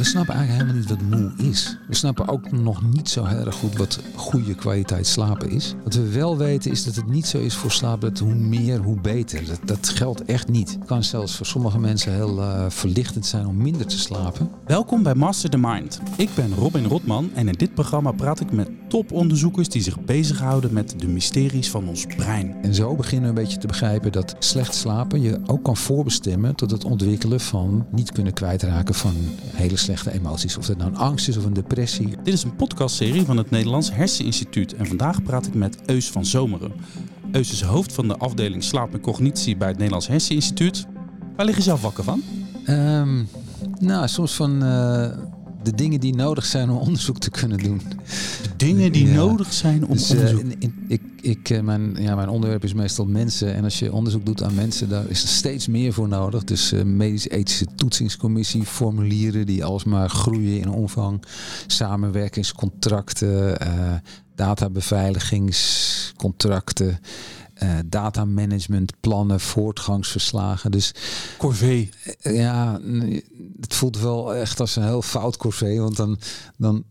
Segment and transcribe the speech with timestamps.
[0.00, 1.76] we snappen eigenlijk helemaal niet wat moe is.
[1.88, 5.74] We snappen ook nog niet zo heel erg goed wat goede kwaliteit slapen is.
[5.84, 8.78] Wat we wel weten is dat het niet zo is voor slaap dat hoe meer,
[8.78, 9.46] hoe beter.
[9.46, 10.70] Dat, dat geldt echt niet.
[10.70, 14.50] Het kan zelfs voor sommige mensen heel uh, verlichtend zijn om minder te slapen.
[14.66, 16.00] Welkom bij Master the Mind.
[16.16, 20.72] Ik ben Robin Rotman en in dit programma praat ik met toponderzoekers die zich bezighouden
[20.72, 22.56] met de mysteries van ons brein.
[22.62, 26.54] En zo beginnen we een beetje te begrijpen dat slecht slapen je ook kan voorbestemmen
[26.54, 29.14] tot het ontwikkelen van niet kunnen kwijtraken van
[29.54, 30.56] hele slechte emoties.
[30.56, 32.08] Of dat nou een angst is of een depressie.
[32.22, 36.24] Dit is een podcastserie van het Nederlands Herseninstituut en vandaag praat ik met Eus van
[36.24, 36.72] Zomeren.
[37.32, 40.86] Eus is hoofd van de afdeling slaap en cognitie bij het Nederlands Herseninstituut.
[41.36, 42.22] Waar lig je zelf wakker van?
[42.68, 43.28] Um,
[43.78, 45.08] nou, soms van uh,
[45.62, 47.80] de dingen die nodig zijn om onderzoek te kunnen doen.
[48.42, 49.14] De dingen die ja.
[49.14, 50.40] nodig zijn om dus, uh, onderzoek...
[50.40, 53.54] in, in, ik, ik, uh, mijn, ja, mijn onderwerp is meestal mensen.
[53.54, 56.44] En als je onderzoek doet aan mensen, daar is er steeds meer voor nodig.
[56.44, 61.22] Dus uh, medisch-ethische toetsingscommissie, formulieren die alsmaar groeien in omvang.
[61.66, 63.58] Samenwerkingscontracten,
[64.34, 66.98] databeveiligingscontracten.
[67.62, 70.70] Uh, datamanagement, plannen, voortgangsverslagen.
[70.70, 70.94] Dus
[71.38, 71.88] corvée.
[72.22, 72.80] Uh, ja,
[73.60, 75.80] het voelt wel echt als een heel fout corvée.
[75.80, 76.18] Want dan,
[76.56, 76.84] dan,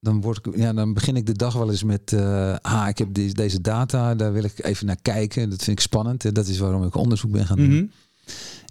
[0.00, 2.12] dan, word ik, ja, dan begin ik de dag wel eens met...
[2.12, 5.50] Uh, ah, ik heb deze, deze data, daar wil ik even naar kijken.
[5.50, 6.24] Dat vind ik spannend.
[6.24, 7.66] En dat is waarom ik onderzoek ben gaan doen.
[7.66, 7.90] Mm -hmm.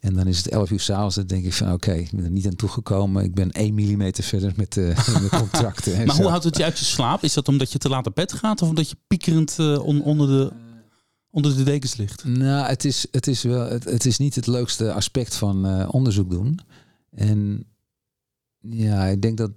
[0.02, 1.16] En dan is het 11 uur s'avonds.
[1.16, 3.24] Dan denk ik van oké, okay, ik ben er niet aan toegekomen.
[3.24, 4.76] Ik ben 1 millimeter verder met,
[5.22, 6.06] met contracten.
[6.06, 7.24] maar hoe houdt het je uit je slaap?
[7.24, 8.62] Is dat omdat je te laat op bed gaat?
[8.62, 10.65] Of omdat je piekerend uh, on, onder de
[11.36, 12.24] onder de dekens ligt?
[12.24, 15.88] Nou, het is, het is, wel, het, het is niet het leukste aspect van uh,
[15.92, 16.60] onderzoek doen.
[17.12, 17.66] En
[18.60, 19.52] ja, ik denk dat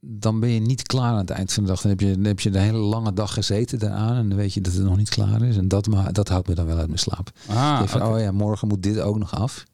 [0.00, 1.80] dan ben je niet klaar aan het eind van de dag.
[1.80, 4.54] Dan heb je, dan heb je de hele lange dag gezeten daaraan en dan weet
[4.54, 5.56] je dat het nog niet klaar is.
[5.56, 7.30] En dat, maar, dat houdt me dan wel uit mijn slaap.
[7.46, 8.08] Ah, okay.
[8.08, 9.64] Oh ja, morgen moet dit ook nog af.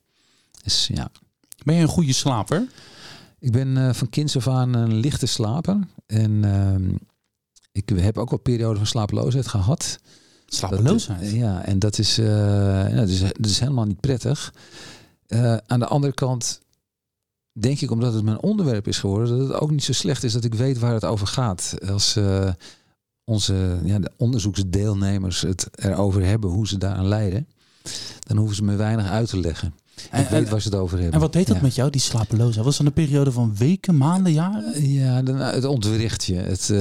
[0.62, 1.10] Dus ja.
[1.64, 2.66] Ben je een goede slaper?
[3.38, 5.78] Ik ben uh, van kinds af aan een lichte slaper.
[6.06, 6.94] En uh,
[7.72, 9.98] ik heb ook wel perioden van slapeloosheid gehad.
[10.54, 11.30] Slapeloosheid.
[11.30, 12.26] Ja, en dat is, uh,
[12.90, 14.54] ja, dat is, dat is helemaal niet prettig.
[15.28, 16.60] Uh, aan de andere kant
[17.52, 20.32] denk ik, omdat het mijn onderwerp is geworden, dat het ook niet zo slecht is
[20.32, 21.74] dat ik weet waar het over gaat.
[21.88, 22.50] Als uh,
[23.24, 27.48] onze ja, de onderzoeksdeelnemers het erover hebben, hoe ze daaraan leiden,
[28.18, 29.74] dan hoeven ze me weinig uit te leggen.
[30.10, 31.14] En, ik weet waar ze het over hebben.
[31.14, 31.62] En wat deed dat ja.
[31.62, 32.64] met jou, die slapeloosheid?
[32.64, 34.88] Was dat een periode van weken, maanden, jaren?
[34.88, 36.34] Ja, dan, het ontwricht je.
[36.34, 36.72] Het,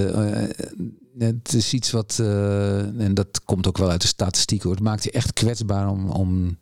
[1.19, 4.71] het is iets wat, uh, en dat komt ook wel uit de statistiek hoor.
[4.71, 6.57] Het maakt je echt kwetsbaar om, om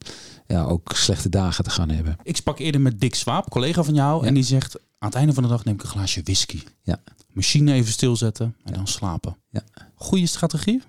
[0.48, 2.16] ja, ook slechte dagen te gaan hebben.
[2.24, 4.28] Ik sprak eerder met Dick Swaap, collega van jou, ja.
[4.28, 6.64] en die zegt: aan het einde van de dag neem ik een glaasje whisky.
[6.82, 7.02] Ja.
[7.34, 8.78] Machine even stilzetten en ja.
[8.78, 9.38] dan slapen.
[9.50, 9.64] Ja.
[9.96, 10.82] Goede strategie?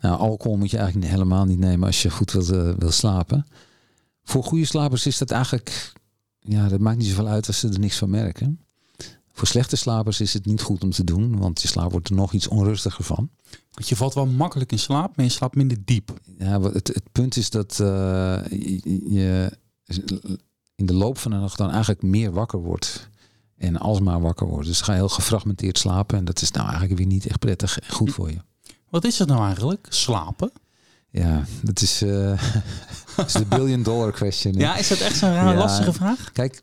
[0.00, 3.46] Nou, alcohol moet je eigenlijk helemaal niet nemen als je goed wil, uh, wil slapen.
[4.22, 5.92] Voor goede slapers is dat eigenlijk,
[6.38, 8.60] ja, dat maakt niet zoveel uit als ze er niks van merken.
[9.36, 12.14] Voor slechte slapers is het niet goed om te doen, want je slaap wordt er
[12.14, 13.30] nog iets onrustiger van.
[13.70, 16.20] Want je valt wel makkelijk in slaap, maar je slaapt minder diep.
[16.38, 17.86] Ja, het, het punt is dat uh,
[19.08, 19.58] je
[20.74, 23.08] in de loop van de nacht dan eigenlijk meer wakker wordt.
[23.56, 24.66] En alsmaar wakker wordt.
[24.66, 26.18] Dus ga je heel gefragmenteerd slapen.
[26.18, 28.38] En dat is nou eigenlijk weer niet echt prettig en goed voor je.
[28.90, 29.86] Wat is het nou eigenlijk?
[29.88, 30.52] Slapen?
[31.10, 32.42] Ja, dat is, uh,
[33.26, 34.54] is de billion dollar question.
[34.54, 36.32] Ja, is dat echt zo'n raar ja, lastige vraag?
[36.32, 36.62] Kijk,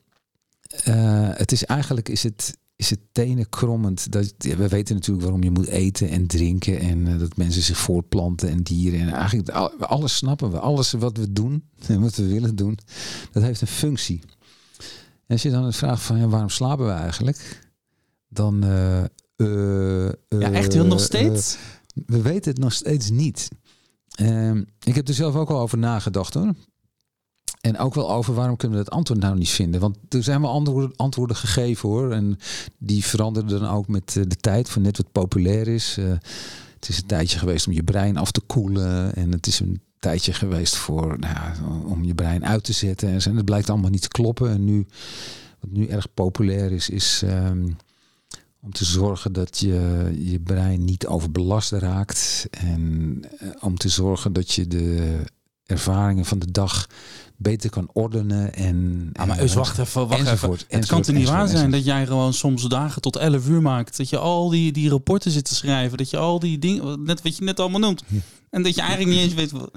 [0.87, 4.11] uh, het is eigenlijk is het, is het tenen krommend.
[4.11, 7.61] Dat, ja, we weten natuurlijk waarom je moet eten en drinken en uh, dat mensen
[7.61, 8.99] zich voortplanten en dieren.
[8.99, 10.59] En eigenlijk alles snappen we.
[10.59, 12.77] Alles wat we doen en wat we willen doen,
[13.31, 14.21] dat heeft een functie.
[15.25, 17.61] En als je dan vraagt van ja, waarom slapen we eigenlijk?
[18.29, 18.65] Dan.
[18.65, 19.03] Uh,
[20.27, 21.57] ja, echt heel nog steeds?
[21.93, 23.49] we weten het nog steeds niet.
[24.21, 26.53] Uh, ik heb er zelf ook al over nagedacht hoor.
[27.63, 29.79] En ook wel over waarom kunnen we het antwoord nou niet vinden.
[29.79, 32.11] Want er zijn wel antwoorden, antwoorden gegeven hoor.
[32.11, 32.37] En
[32.77, 35.97] die veranderden dan ook met de tijd van net wat populair is.
[35.99, 36.09] Uh,
[36.75, 39.15] het is een tijdje geweest om je brein af te koelen.
[39.15, 43.09] En het is een tijdje geweest voor nou om je brein uit te zetten.
[43.09, 44.49] En het blijkt allemaal niet te kloppen.
[44.49, 44.85] En nu,
[45.59, 47.77] wat nu erg populair is, is um,
[48.61, 52.47] om te zorgen dat je je brein niet overbelast raakt.
[52.51, 55.19] En uh, om te zorgen dat je de
[55.65, 56.87] ervaringen van de dag
[57.37, 59.09] beter kan ordenen en...
[59.25, 60.77] Maar eens wacht even, wacht enzovoort, even.
[60.77, 63.97] Het kan toch niet waar zijn dat jij gewoon soms dagen tot 11 uur maakt.
[63.97, 65.97] Dat je al die, die rapporten zit te schrijven.
[65.97, 68.03] Dat je al die dingen, net wat je net allemaal noemt.
[68.07, 68.19] Ja.
[68.49, 69.51] En dat je eigenlijk niet eens weet...
[69.51, 69.71] Wat...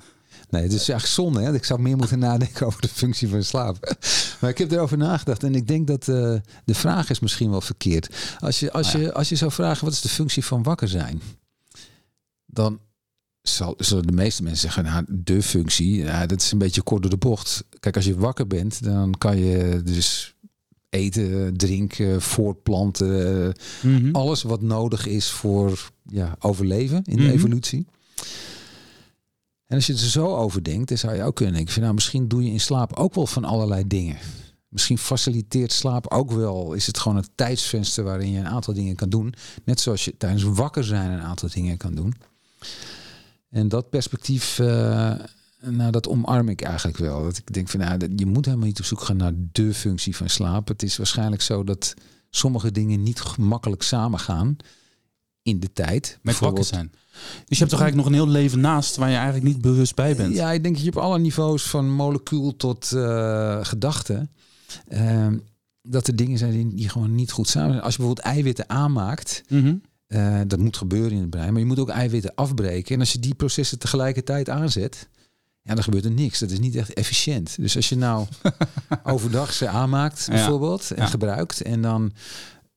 [0.51, 1.41] Nee, het is eigenlijk zonde.
[1.41, 1.55] Hè?
[1.55, 3.77] Ik zou meer moeten nadenken over de functie van slaap.
[4.41, 6.35] Maar ik heb erover nagedacht en ik denk dat uh,
[6.65, 8.37] de vraag is misschien wel verkeerd.
[8.39, 9.01] Als je, als, ah, ja.
[9.01, 11.23] je, als je zou vragen wat is de functie van wakker zijn,
[12.47, 12.81] dan
[13.49, 17.11] zal, zullen de meeste mensen zeggen, nou, de functie, dat is een beetje kort door
[17.11, 17.65] de bocht.
[17.81, 20.35] Kijk, als je wakker bent, dan kan je dus
[20.89, 23.55] eten, drinken, voortplanten.
[23.83, 24.15] Mhm.
[24.15, 27.33] Alles wat nodig is voor ja, overleven in de mhm.
[27.33, 27.87] evolutie.
[29.67, 31.95] En als je er zo over denkt, dan zou je ook kunnen denken: van, nou,
[31.95, 34.19] misschien doe je in slaap ook wel van allerlei dingen.
[34.69, 36.73] Misschien faciliteert slaap ook wel.
[36.73, 39.35] Is het gewoon een tijdsvenster waarin je een aantal dingen kan doen.
[39.65, 42.15] Net zoals je tijdens wakker zijn een aantal dingen kan doen.
[43.51, 45.15] En dat perspectief, uh,
[45.61, 47.23] nou, dat omarm ik eigenlijk wel.
[47.23, 50.17] Dat ik denk van, nou, je moet helemaal niet op zoek gaan naar de functie
[50.17, 50.69] van slaap.
[50.69, 51.95] Het is waarschijnlijk zo dat
[52.31, 54.57] sommige dingen niet gemakkelijk samengaan
[55.43, 56.19] in de tijd.
[56.23, 56.91] Met wakker zijn.
[57.47, 59.95] Dus je hebt toch eigenlijk nog een heel leven naast waar je eigenlijk niet bewust
[59.95, 60.35] bij bent?
[60.35, 64.29] Ja, ik denk dat je op alle niveaus van molecuul tot uh, gedachte.
[64.89, 65.39] Ehm,
[65.83, 69.77] dat er dingen zijn die, gewoon niet goed samen Als je bijvoorbeeld eiwitten aanmaakt, mhm.
[70.07, 72.95] Eh, dat moet gebeuren in het brein, maar je moet ook eiwitten afbreken.
[72.95, 75.09] En als je die processen tegelijkertijd aanzet,
[75.63, 76.39] ja, dan gebeurt er niks.
[76.39, 77.57] Dat is niet echt efficiënt.
[77.57, 78.27] Dus als je nou
[79.03, 82.13] overdag ze aanmaakt, bijvoorbeeld, en gebruikt, en dan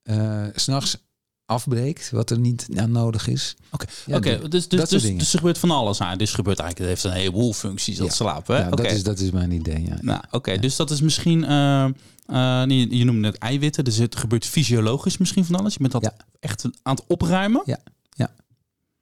[0.04, 1.09] uh, s'nachts
[1.50, 3.56] afbreekt, wat er niet aan nodig is.
[3.72, 4.48] Oké, oké.
[4.48, 6.18] dus, dus, dus, dus, er gebeurt van alles aan.
[6.18, 8.56] Dus gebeurt eigenlijk, het heeft een heleboel functies, dat slapen.
[8.56, 8.62] Hè?
[8.62, 9.98] Ja, dat, is, dat is mijn idee, ja.
[10.02, 11.86] Nou, oké, dus dat is misschien, uh,
[12.28, 15.74] uh, je noemde het eiwitten, dus het gebeurt fysiologisch misschien van alles.
[15.74, 17.62] Je bent dat echt aan het opruimen.
[17.66, 17.80] Ja,
[18.10, 18.32] ja.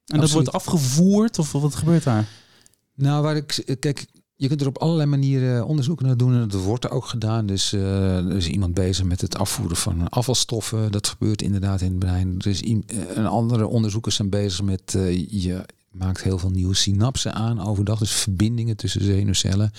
[0.06, 2.28] En dat wordt afgevoerd, of wat gebeurt daar?
[2.96, 4.06] Nou, waar ik, kijk,
[4.38, 7.46] je kunt er op allerlei manieren onderzoek naar doen en dat wordt er ook gedaan.
[7.46, 10.92] Dus uh, er is iemand bezig met het afvoeren van afvalstoffen.
[10.92, 12.36] Dat gebeurt inderdaad in het brein.
[12.38, 17.34] Er is een andere onderzoekers zijn bezig met uh, je maakt heel veel nieuwe synapsen
[17.34, 18.00] aan overdag.
[18.00, 19.72] Dus verbindingen tussen zenuwcellen.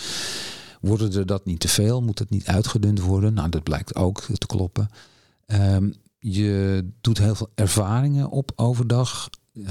[0.80, 2.02] Worden er dat niet te veel?
[2.02, 3.34] Moet het niet uitgedund worden?
[3.34, 4.88] Nou, dat blijkt ook te kloppen.
[5.46, 9.30] Um, je doet heel veel ervaringen op overdag.
[9.58, 9.70] Uh,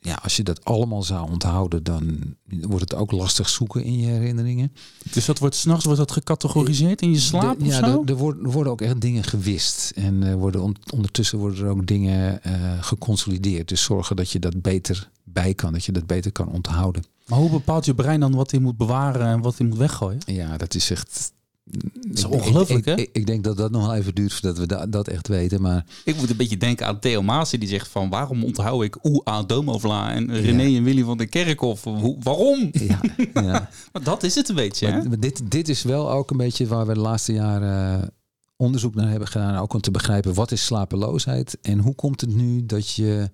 [0.00, 4.06] ja, als je dat allemaal zou onthouden, dan wordt het ook lastig zoeken in je
[4.06, 4.72] herinneringen.
[5.12, 7.56] Dus dat wordt s'nachts wordt dat gecategoriseerd in je slaap?
[7.60, 9.92] ja, er, worden, worden ook echt dingen gewist.
[9.94, 13.68] En uh, worden ondertussen worden er ook dingen uh, geconsolideerd.
[13.68, 17.04] Dus zorgen dat je dat beter bij kan, dat je dat beter kan onthouden.
[17.26, 20.20] Maar hoe bepaalt je brein dan wat hij moet bewaren en wat hij moet weggooien?
[20.26, 21.32] Ja, dat is echt
[21.70, 22.94] dat is ongelooflijk, hè?
[22.94, 25.62] Ik, ik, denk dat dat nog wel even duurt voordat we dat, dat echt weten.
[25.62, 25.84] Maar...
[26.04, 28.08] Ik moet een beetje denken aan Theo die zegt van...
[28.08, 31.84] waarom onthoud ik Oe aan Domovla en René en Willy van de Kerkhof?
[31.84, 32.70] Hoe, waarom?
[32.72, 33.00] Ja,
[33.34, 33.42] ja.
[33.92, 36.66] maar dat is het een beetje, maar, maar dit, dit is wel ook een beetje
[36.66, 38.02] waar we de laatste jaren...
[38.02, 38.08] Eh,
[38.56, 42.34] onderzoek naar hebben gedaan, ook om te begrijpen wat is slapeloosheid en hoe komt het
[42.34, 43.30] nu dat je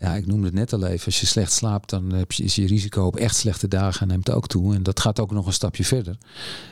[0.00, 1.06] ja, ik noemde het net al even.
[1.06, 4.30] Als je slecht slaapt, dan heb je, is je risico op echt slechte dagen neemt
[4.30, 4.74] ook toe.
[4.74, 6.18] En dat gaat ook nog een stapje verder.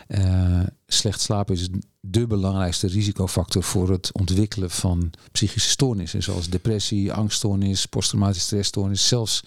[0.08, 1.68] Uh, slecht slapen is
[2.00, 6.22] de belangrijkste risicofactor voor het ontwikkelen van psychische stoornissen.
[6.22, 9.44] Zoals depressie, angststoornis, posttraumatische stressstoornis, zelfs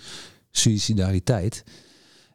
[0.51, 1.63] suicidariteit.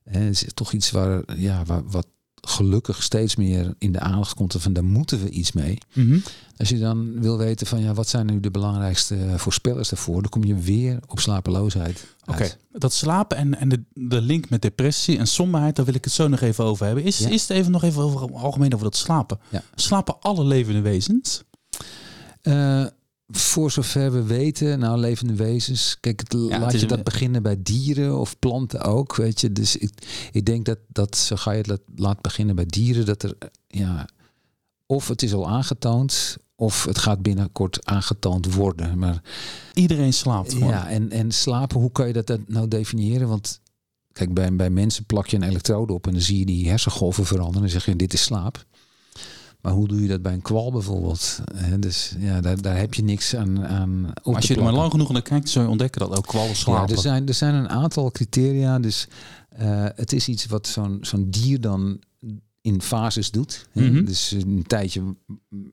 [0.04, 2.06] En het is toch iets waar, ja, waar, wat
[2.46, 5.78] gelukkig steeds meer in de aandacht komt van daar moeten we iets mee.
[5.92, 6.18] Mhm.
[6.56, 10.30] Als je dan wil weten van ja, wat zijn nu de belangrijkste voorspellers daarvoor, dan
[10.30, 12.06] kom je weer op slapeloosheid.
[12.24, 16.04] Oké, dat slapen en, en de, de link met depressie en somberheid, daar wil ik
[16.04, 17.04] het zo nog even over hebben.
[17.04, 19.38] Is, is het even nog even over algemeen over dat slapen?
[19.48, 19.62] Ja.
[19.74, 21.42] Slapen alle levende wezens?
[22.42, 22.86] Uh,
[23.26, 28.18] voor zover we weten, nou levende wezens, kijk, het, laat je dat beginnen bij dieren
[28.18, 29.52] of planten ook, weet je.
[29.52, 29.90] Dus ik,
[30.32, 33.36] ik denk dat, dat zo ga je het laat beginnen bij dieren, dat er,
[33.66, 34.08] ja,
[34.86, 38.98] of het is al aangetoond, of het gaat binnenkort aangetoond worden.
[38.98, 39.22] Maar
[39.74, 40.68] iedereen slaapt gewoon.
[40.68, 43.28] Ja, en, en slapen, hoe kan je dat nou definiëren?
[43.28, 43.60] Want
[44.12, 47.26] kijk, bij, bij mensen plak je een elektrode op en dan zie je die hersengolven
[47.26, 48.64] veranderen en dan zeg je dit is slaap.
[49.64, 51.38] Maar hoe doe je dat bij een kwal bijvoorbeeld?
[51.78, 53.66] dus ja, daar, daar heb je niks aan.
[53.66, 56.56] aan als je er maar lang genoeg naar kijkt, zul je ontdekken dat ook kwallen
[56.56, 56.88] slapen.
[56.88, 58.78] Ja, er zijn, er zijn een aantal criteria.
[58.78, 59.08] Dus
[59.60, 62.00] uh, het is iets wat zo'n zo'n dier dan
[62.60, 63.68] in fases doet.
[63.72, 64.04] Mhm.
[64.04, 65.02] Dus een tijdje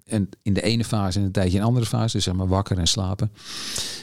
[0.06, 2.16] en in de ene fase en een tijdje in een andere fase.
[2.16, 3.32] Dus zeg maar wakker en slapen.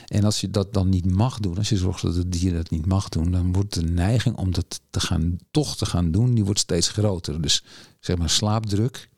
[0.07, 2.71] En als je dat dan niet mag doen, als je zorgt dat het dier dat
[2.71, 6.35] niet mag doen, dan wordt de neiging om dat te gaan, toch te gaan doen,
[6.35, 7.42] die wordt steeds groter.
[7.42, 7.64] Dus
[8.00, 9.09] zeg maar slaapdruk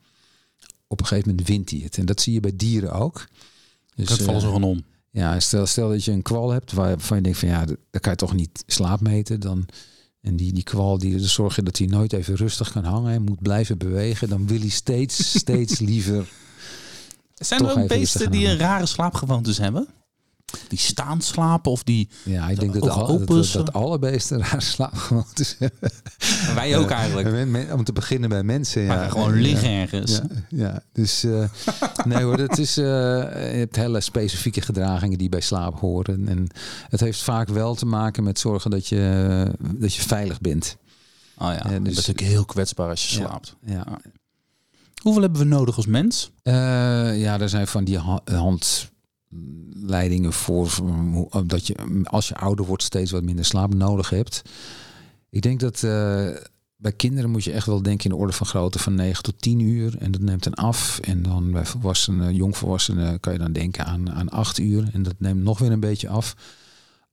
[0.91, 1.97] op een gegeven moment wint hij het.
[1.97, 3.27] En dat zie je bij dieren ook.
[3.95, 4.83] Dus, dat vallen ze gewoon om.
[5.09, 8.11] Ja, stel, stel dat je een kwal hebt waarvan je denkt van ja, daar kan
[8.11, 9.39] je toch niet slaap meten.
[9.39, 9.65] Dan,
[10.21, 13.21] en die, die kwal die zorgt zorgen dat hij nooit even rustig kan hangen en
[13.21, 14.29] moet blijven bewegen.
[14.29, 16.29] Dan wil hij steeds, steeds liever.
[17.33, 19.87] Zijn er ook beesten die een rare slaapgewoontes hebben?
[20.67, 24.61] Die staan slapen of die Ja, ik denk dat, al, dat, dat, alle beesten raar
[24.61, 25.91] slaapgewoontes hebben.
[26.55, 27.47] Wij ook eigenlijk.
[27.73, 28.81] Om te beginnen bij mensen.
[28.81, 30.11] Ja, gewoon liggen ergens.
[30.11, 30.83] Ja, ja.
[30.93, 31.43] dus uh,
[32.05, 36.27] nee hoor, het is, uh, je hebt hele specifieke gedragingen die bij slaap horen.
[36.27, 36.47] En
[36.89, 40.77] het heeft vaak wel te maken met zorgen dat je, dat je veilig bent.
[41.37, 43.55] Oh ja, dus, dat is natuurlijk heel kwetsbaar als je slaapt.
[43.65, 43.85] Ja.
[45.01, 46.31] Hoeveel hebben we nodig als mens?
[46.43, 46.53] Uh,
[47.21, 47.99] ja, er zijn van die
[49.31, 50.71] handleidingen voor,
[51.45, 54.41] dat je als je ouder wordt steeds wat minder slaap nodig hebt.
[55.29, 56.29] Ik denk dat uh,
[56.75, 59.41] bij kinderen moet je echt wel denken in de orde van grootte van 9 tot
[59.41, 59.97] 10 uur.
[59.97, 60.99] En dat neemt dan af.
[60.99, 64.89] En dan bij volwassenen, jongvolwassenen kan je dan denken aan, aan 8 uur.
[64.93, 66.35] En dat neemt nog weer een beetje af.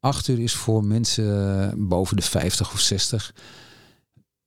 [0.00, 3.34] 8 uur is voor mensen boven de 50 of 60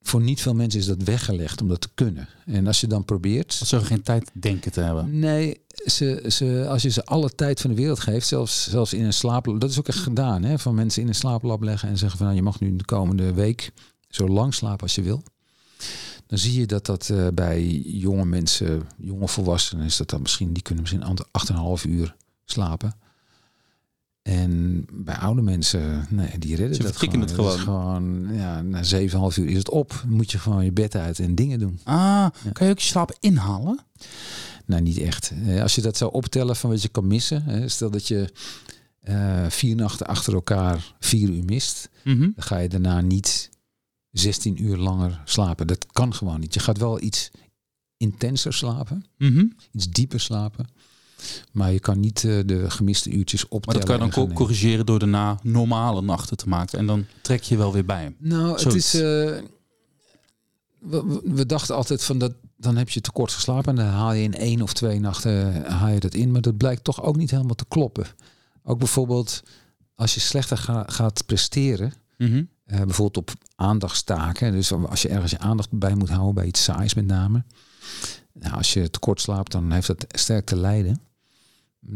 [0.01, 2.27] voor niet veel mensen is dat weggelegd om dat te kunnen.
[2.45, 3.53] En als je dan probeert.
[3.53, 5.19] Ze hebben geen tijd denken te hebben.
[5.19, 9.05] Nee, ze, ze, als je ze alle tijd van de wereld geeft, zelfs, zelfs in
[9.05, 9.59] een slaaplab.
[9.59, 10.59] Dat is ook echt gedaan, hè?
[10.59, 13.33] Van mensen in een slaaplab leggen en zeggen van nou, je mag nu de komende
[13.33, 13.71] week
[14.09, 15.23] zo lang slapen als je wil.
[16.27, 20.53] Dan zie je dat dat uh, bij jonge mensen, jonge volwassenen, is dat dan misschien,
[20.53, 21.17] die kunnen misschien
[21.83, 22.15] 8,5 uur
[22.45, 22.95] slapen.
[24.21, 27.19] En bij oude mensen, nee, die redden Ze dat gewoon.
[27.19, 27.59] het gewoon.
[27.59, 28.27] gewoon.
[28.33, 30.03] Ja, na 7,5 uur is het op.
[30.07, 31.79] moet je gewoon je bed uit en dingen doen.
[31.83, 33.79] Ah, kan je ook je slaap inhalen?
[34.65, 35.31] Nou, niet echt.
[35.45, 37.69] Eh, als je dat zou optellen van wat je kan missen.
[37.69, 38.33] Stel dat je
[39.03, 41.89] uh, vier nachten achter elkaar vier uur mist.
[42.03, 42.19] Mhm.
[42.19, 43.49] Dan ga je daarna niet
[44.11, 45.67] 16 uur langer slapen.
[45.67, 46.53] Dat kan gewoon niet.
[46.53, 47.31] Je gaat wel iets
[47.97, 49.05] intenser slapen.
[49.17, 49.45] Mhm.
[49.71, 50.67] Iets dieper slapen.
[51.51, 53.65] Maar je kan niet uh, de gemiste uurtjes optellen.
[53.65, 56.79] Maar dat kan je dan corrigeren door daarna normale nachten te maken.
[56.79, 58.15] En dan trek je wel weer bij hem.
[58.19, 58.63] Nou, Zoiets.
[58.63, 58.95] het is...
[58.95, 59.01] Uh,
[60.79, 63.69] we, we, dachten altijd van dat dan heb je te kort geslapen.
[63.69, 66.31] En dan haal je in één of twee nachten haal je dat in.
[66.31, 68.05] Maar dat blijkt toch ook niet helemaal te kloppen.
[68.63, 69.43] Ook bijvoorbeeld
[69.95, 71.93] als je slechter ga, gaat presteren.
[72.17, 72.49] Mm -hmm.
[72.65, 74.51] uh, bijvoorbeeld op aandachtstaken.
[74.51, 77.43] Dus als je ergens je aandacht bij moet houden, bij iets saais met name.
[78.33, 81.01] Nou, als je te kort slaapt, dan heeft dat sterk te lijden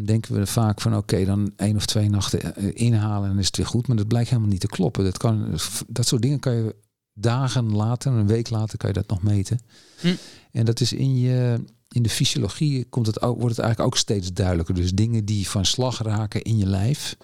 [0.06, 3.66] denken we vaak van oké, dan één of twee nachten inhalen en is het weer
[3.66, 3.88] goed.
[3.88, 5.04] Maar dat blijkt helemaal niet te kloppen.
[5.04, 6.76] Dat, kan, dat soort dingen kan je
[7.14, 9.60] dagen later, een week later, kan je dat nog meten.
[10.00, 10.16] Hm.
[10.52, 11.64] En dat is in je
[11.96, 14.76] in de fysiologie komt het ook, wordt het eigenlijk ook steeds duidelijker.
[14.76, 17.18] Dus dingen die van slag raken in je lijf,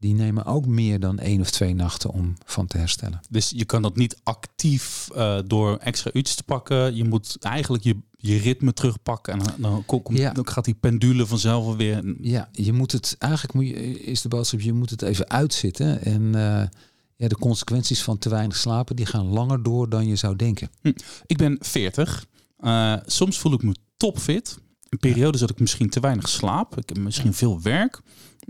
[0.00, 3.20] die nemen ook meer dan één of twee nachten om van te herstellen.
[3.30, 6.94] Dus je kan dat niet actief uh, door extra uurtjes te pakken.
[6.96, 10.32] Je moet eigenlijk je, je ritme terugpakken en dan, dan, komt, Ja.
[10.32, 12.14] dan gaat die pendule vanzelf weer.
[12.20, 16.02] Ja, je moet het eigenlijk moet je, is de boodschap, je moet het even uitzitten.
[16.04, 16.62] En uh,
[17.16, 20.70] ja, de consequenties van te weinig slapen, die gaan langer door dan je zou denken.
[20.82, 20.92] Hm.
[21.26, 22.26] Ik ben 40.
[22.60, 24.58] Uh, soms voel ik me topfit.
[24.88, 26.76] Een periode dat ik misschien te weinig slaap.
[26.76, 28.00] Ik heb misschien veel werk.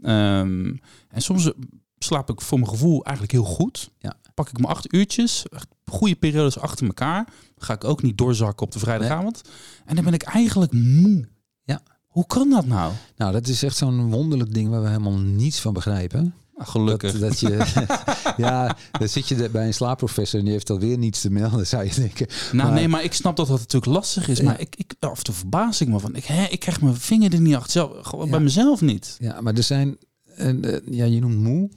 [0.03, 1.51] Um, en soms
[1.99, 3.91] slaap ik voor mijn gevoel eigenlijk heel goed.
[3.99, 4.17] Ja.
[4.35, 5.45] Pak ik mijn acht uurtjes,
[5.85, 7.29] goede periodes achter elkaar.
[7.57, 9.43] Ga ik ook niet doorzakken op de vrijdagavond.
[9.45, 9.53] Nee.
[9.85, 11.29] En dan ben ik eigenlijk moe.
[11.63, 11.83] Ja.
[12.07, 12.93] Hoe kan dat nou?
[13.17, 16.35] Nou, dat is echt zo'n wonderlijk ding waar we helemaal niets van begrijpen.
[16.63, 17.13] Gelukkig.
[17.13, 17.83] Dat, dat je,
[18.37, 21.85] ja, dan zit je bij een slaapprofessor en die heeft alweer niets te melden, zou
[21.85, 22.27] je denken.
[22.53, 24.39] Nou, maar, nee, maar ik snap dat dat natuurlijk lastig is.
[24.39, 24.45] Ja.
[24.45, 27.33] Maar ik, ik, of de verbaas ik me van, ik, hè, ik krijg mijn vinger
[27.33, 28.31] er niet achter, zelf, gewoon ja.
[28.31, 29.17] bij mezelf niet.
[29.19, 29.99] Ja, maar er zijn,
[30.39, 31.71] uh, ja, je noemt moe.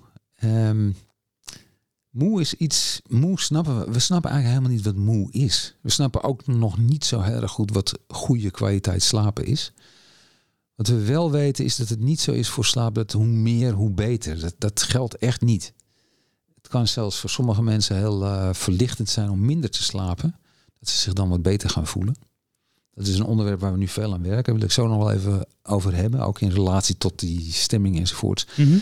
[0.43, 0.95] Um,
[2.09, 5.75] moe is iets, moe snappen we, we snappen eigenlijk helemaal niet wat moe is.
[5.81, 9.73] We snappen ook nog niet zo heel erg goed wat goede kwaliteit slapen is.
[10.83, 13.73] Wat we wel weten is dat het niet zo is voor slaap dat hoe meer,
[13.73, 14.39] hoe beter.
[14.39, 15.73] Dat, dat geldt echt niet.
[16.55, 20.35] Het kan zelfs voor sommige mensen heel uh, verlichtend zijn om minder te slapen.
[20.79, 22.15] Dat ze zich dan wat beter gaan voelen.
[22.93, 24.43] Dat is een onderwerp waar we nu veel aan werken.
[24.43, 26.19] Daar wil ik zo nog wel even over hebben.
[26.19, 28.47] Ook in relatie tot die stemming enzovoorts.
[28.55, 28.81] Mm -hmm.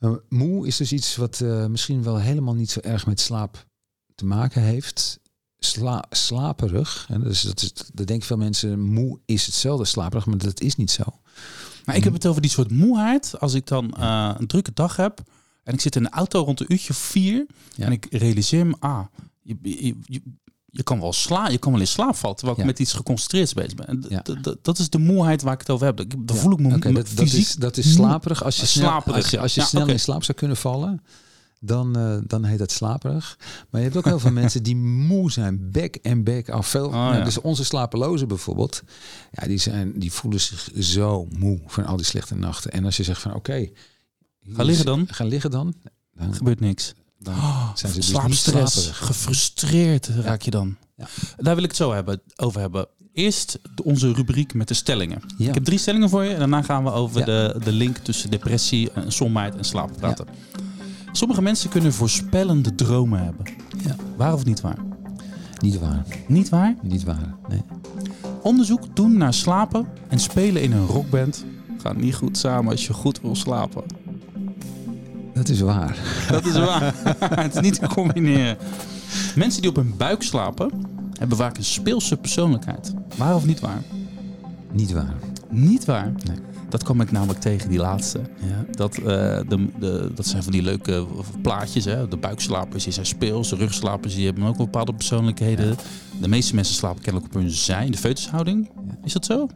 [0.00, 3.66] uh, moe is dus iets wat uh, misschien wel helemaal niet zo erg met slaap
[4.14, 5.20] te maken heeft.
[5.58, 7.06] Sla slaperig.
[7.08, 10.76] En dus dat, is, dat denken veel mensen, moe is hetzelfde slaperig, maar dat is
[10.76, 11.04] niet zo.
[11.84, 13.34] Maar ik heb het over die soort moeheid.
[13.40, 15.20] Als ik dan uh, een drukke dag heb
[15.64, 17.46] en ik zit in de auto rond een uurtje vier
[17.76, 17.84] Ja.
[17.86, 19.04] en ik realiseer me, ah,
[19.42, 20.22] je, je, je,
[20.66, 22.70] je kan wel sla, je kan wel in slaap vallen terwijl ik Ja.
[22.70, 23.86] met iets geconcentreerd bezig ben.
[23.86, 24.22] En Ja.
[24.62, 25.96] Dat is de moeheid waar ik het over heb.
[25.96, 26.34] Dan Ja.
[26.34, 28.44] voel ik me me dat, dat, fysiek is, dat is slaperig.
[28.44, 31.02] Als je, Ah, snel, slaperig, als je, als snel in slaap zou kunnen vallen,
[31.64, 33.38] dan, eh, dan heet dat slaperig.
[33.70, 36.66] Maar je hebt ook heel veel mensen die moe zijn, back en back af.
[36.68, 37.24] Veel, nou, ja.
[37.24, 38.82] Dus onze slapelozen bijvoorbeeld,
[39.32, 42.70] ja, die, zijn, die voelen zich zo moe van al die slechte nachten.
[42.70, 43.68] En als je zegt van oké,
[44.52, 45.06] Ga liggen dan.
[45.10, 45.74] Ga liggen dan.
[46.14, 46.94] Dan, gebeurt niks.
[47.18, 49.06] dan Oh, zijn ze dus slaapstress, slaperig.
[49.06, 50.76] gefrustreerd raak je dan.
[50.96, 51.06] Ja.
[51.36, 52.86] Daar wil ik het zo hebben, over hebben.
[53.12, 55.22] Eerst onze rubriek met de stellingen.
[55.38, 55.48] Ja.
[55.48, 58.30] Ik heb drie stellingen voor je en daarna gaan we over de, de link tussen
[58.30, 60.26] depressie, en somheid en slaap praten.
[61.12, 63.46] Sommige mensen kunnen voorspellende dromen hebben.
[63.84, 63.96] Ja.
[64.16, 64.78] Waar of niet waar?
[65.60, 66.04] Niet waar.
[66.26, 66.74] Niet waar?
[66.82, 67.34] Niet waar.
[67.48, 67.62] Nee.
[68.42, 71.44] Onderzoek doen naar slapen en spelen in een rockband
[71.82, 73.82] gaat niet goed samen als je goed wil slapen.
[75.34, 75.98] Dat is waar.
[76.28, 76.94] Dat is waar.
[77.42, 78.56] het is niet te combineren.
[79.34, 80.70] Mensen die op hun buik slapen
[81.18, 82.94] hebben vaak een speelse persoonlijkheid.
[83.16, 83.82] Waar of niet waar?
[84.72, 85.14] Niet waar.
[85.48, 86.12] Niet waar.
[86.24, 86.51] Nee.
[86.72, 88.20] Dat kwam ik namelijk tegen, die laatste.
[88.40, 88.64] Ja.
[88.70, 89.04] Dat, eh,
[89.48, 91.06] de, de, dat zijn van die leuke
[91.42, 91.84] plaatjes.
[91.84, 92.08] Hè?
[92.08, 93.48] De buikslapers die zijn speels.
[93.48, 95.76] De rugslapers die hebben ook wel bepaalde persoonlijkheden.
[96.20, 98.70] De meeste mensen slapen kennelijk op hun zij in de feutushouding.
[99.04, 99.48] Is dat zo?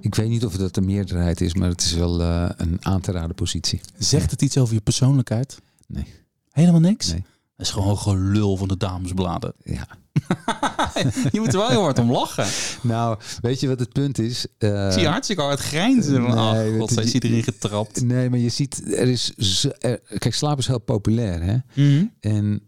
[0.00, 3.00] Ik weet niet of dat de meerderheid is, maar het is wel eh, een aan
[3.00, 3.80] te raden positie.
[3.98, 5.58] Zegt het iets over je persoonlijkheid?
[5.86, 6.06] Nee.
[6.50, 7.10] Helemaal niks?
[7.10, 7.24] Nee.
[7.56, 9.52] Dat is gewoon gelul van de damesbladen.
[9.64, 9.86] Ja.
[11.32, 12.46] je moet er wel heel hard om lachen.
[12.82, 14.46] Nou, weet je wat het punt is?
[14.58, 16.22] Eh, Ik zie je hartstikke hard grijnzen.
[16.22, 18.02] nee, Ach, god, zij is je- iedereen getrapt.
[18.04, 19.34] Nee, maar je ziet, er is.
[19.36, 21.56] zo- er- kijk, slaap is heel populair, hè?
[21.74, 22.04] Mhm.
[22.20, 22.62] En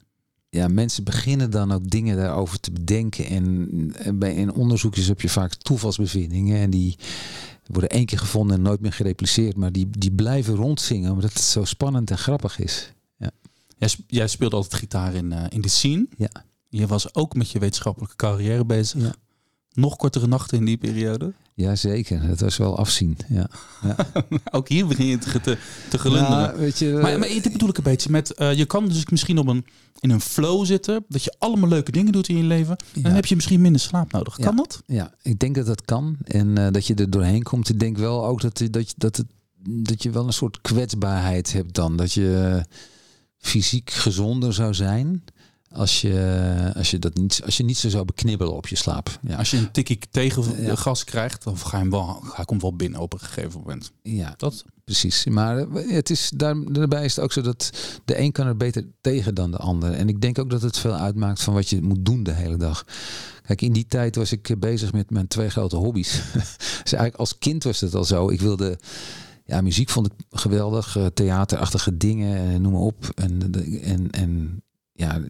[0.49, 3.27] ja, mensen beginnen dan ook dingen daarover te bedenken.
[3.27, 6.61] En, en bij in onderzoekjes heb je vaak toevalsbevindingen.
[6.61, 6.97] En die
[7.67, 9.57] worden één keer gevonden en nooit meer gerepliceerd.
[9.57, 12.93] Maar die, die blijven rondzingen, omdat het zo spannend en grappig is.
[13.79, 16.07] Jij, sp- jij speelde altijd gitaar in, eh, in de scene.
[16.17, 16.29] Ja.
[16.71, 19.03] Je was ook met je wetenschappelijke carrière bezig.
[19.03, 19.13] Ja.
[19.73, 21.33] Nog kortere nachten in die periode.
[21.55, 23.17] Jazeker, dat was wel afzien.
[23.29, 23.49] Ja.
[24.51, 25.59] Ook hier begin je te, te,
[25.89, 26.09] te.
[26.11, 28.35] Nou, weet je, maar, maar dit bedoel ik een beetje met...
[28.35, 29.65] eh, je kan dus misschien op een,
[30.01, 31.05] in een flow zitten.
[31.09, 32.77] Dat je allemaal leuke dingen doet in je leven.
[32.95, 33.17] En dan Ja.
[33.17, 34.35] heb je misschien minder slaap nodig.
[34.37, 34.53] Kan Ja.
[34.57, 34.83] dat?
[34.87, 36.17] Ja, ik denk dat dat kan.
[36.25, 37.69] En eh, dat je er doorheen komt.
[37.69, 39.27] Ik denk wel ook dat, dat, dat, het,
[39.63, 41.97] dat je wel een soort kwetsbaarheid hebt dan.
[41.97, 42.63] Dat je
[43.39, 45.25] fysiek gezonder zou zijn.
[45.75, 49.19] Als je, als je, dat niet, als je niet zo zou beknibbelen op je slaap.
[49.23, 50.75] Ja, Als je een tikkie tegen Ja.
[50.75, 51.45] gas krijgt...
[51.45, 53.93] dan ga je hem wel, ik hem wel binnen op een gegeven moment.
[54.03, 55.25] ja Dat, precies.
[55.27, 57.71] Maar eh, het is, daar, daarbij is het ook zo dat
[58.05, 59.93] de een kan er beter tegen dan de ander.
[59.93, 62.57] En ik denk ook dat het veel uitmaakt van wat je moet doen de hele
[62.57, 62.85] dag.
[63.47, 66.13] Kijk, in die tijd was ik eh, bezig met mijn twee grote hobby's.
[66.83, 68.29] dus eigenlijk als kind was het al zo.
[68.31, 68.79] Ik wilde...
[69.45, 70.97] Ja, muziek vond ik geweldig.
[70.97, 73.11] eh, Theaterachtige dingen, noem maar op.
[73.15, 74.63] En, en, en
[75.01, 75.21] ja,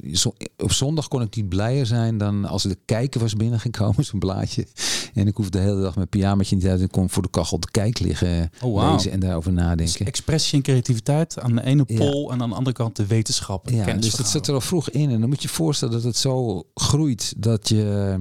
[0.56, 4.66] op zondag kon ik niet blijer zijn dan als de kijker was binnengekomen, zo'n blaadje.
[5.14, 6.80] En ik hoefde de hele dag mijn pyjamaatje niet uit.
[6.80, 8.92] Ik kon voor de kachel de kijk liggen, Oh, wauw.
[8.94, 10.06] lezen en daarover dus nadenken.
[10.06, 11.96] expressie en creativiteit aan de ene Ja.
[11.96, 12.32] pol...
[12.32, 13.66] en aan de andere kant de wetenschap.
[13.68, 15.10] en Ja, dus dat zit er al vroeg in.
[15.10, 18.18] En dan moet je je voorstellen dat het zo groeit dat je.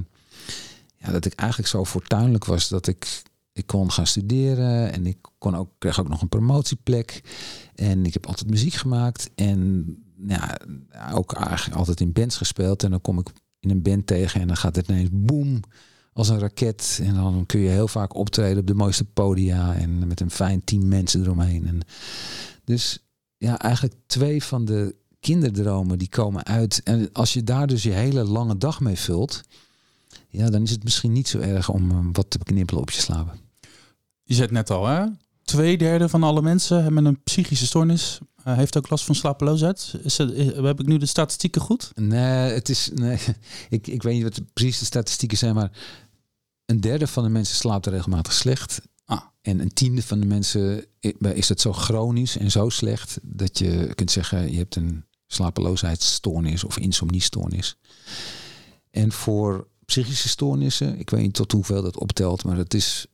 [0.98, 3.22] Ja, dat ik eigenlijk zo fortuinlijk was dat ik.
[3.54, 7.22] Ik kon gaan studeren en ik kon ook, kreeg ook nog een promotieplek.
[7.76, 9.30] En ik heb altijd muziek gemaakt.
[9.36, 9.86] En
[10.28, 10.58] ja,
[11.14, 12.84] ook eigenlijk altijd in bands gespeeld.
[12.84, 13.28] En dan kom ik
[13.60, 15.60] in een band tegen en dan gaat het ineens boem
[16.14, 17.00] als een raket.
[17.04, 19.76] En dan kun je heel vaak optreden op de mooiste podia.
[19.76, 21.68] En met een fijn team mensen eromheen.
[21.68, 21.80] En
[22.64, 23.04] dus
[23.38, 26.82] ja, eigenlijk twee van de kinderdromen die komen uit.
[26.84, 29.42] En als je daar dus je hele lange dag mee vult,
[30.28, 33.02] ja, dan is het misschien niet zo erg om eh, wat te beknippelen op je
[33.02, 33.40] slapen.
[34.24, 35.06] Je zei het net al, hè?
[35.44, 38.20] Twee derde van alle mensen met een psychische stoornis
[38.52, 39.94] eh, heeft ook last van slapeloosheid.
[40.04, 41.92] Is het, is- heb ik nu de statistieken goed?
[41.96, 42.90] Nee, het is.
[42.94, 43.20] Nee,
[43.70, 45.72] ik, ik weet niet wat de, precies de statistieken zijn, maar
[46.66, 48.82] een derde van de mensen slaapt regelmatig slecht.
[49.06, 49.22] Ah.
[49.42, 50.86] En een tiende van de mensen
[51.20, 56.64] is het zo chronisch en zo slecht dat je kunt zeggen je hebt een slapeloosheidsstoornis
[56.64, 57.78] of insomniestoornis.
[58.92, 63.06] En voor psychische stoornissen, ik weet niet tot hoeveel dat optelt, maar het is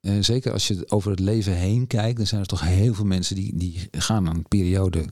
[0.00, 3.04] eh, zeker als je over het leven heen kijkt, dan zijn er toch heel veel
[3.04, 5.06] mensen die, die gaan een periode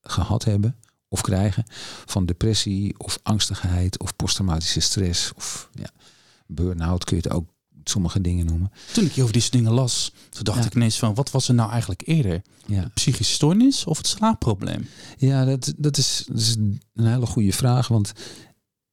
[0.00, 0.76] gehad hebben
[1.08, 1.64] of krijgen
[2.06, 5.90] van depressie of angstigheid of posttraumatische stress of ja,
[6.46, 7.50] burn-out kun je het ook
[7.84, 8.72] sommige dingen noemen.
[8.92, 10.64] Toen ik over deze dingen las, toen dacht Ja.
[10.64, 12.42] ik ineens van, wat was er nou eigenlijk eerder?
[12.66, 14.86] Ja, Psychische stoornis of het slaapprobleem?
[15.18, 18.12] ja dat, dat, is, dat is een hele goede vraag, want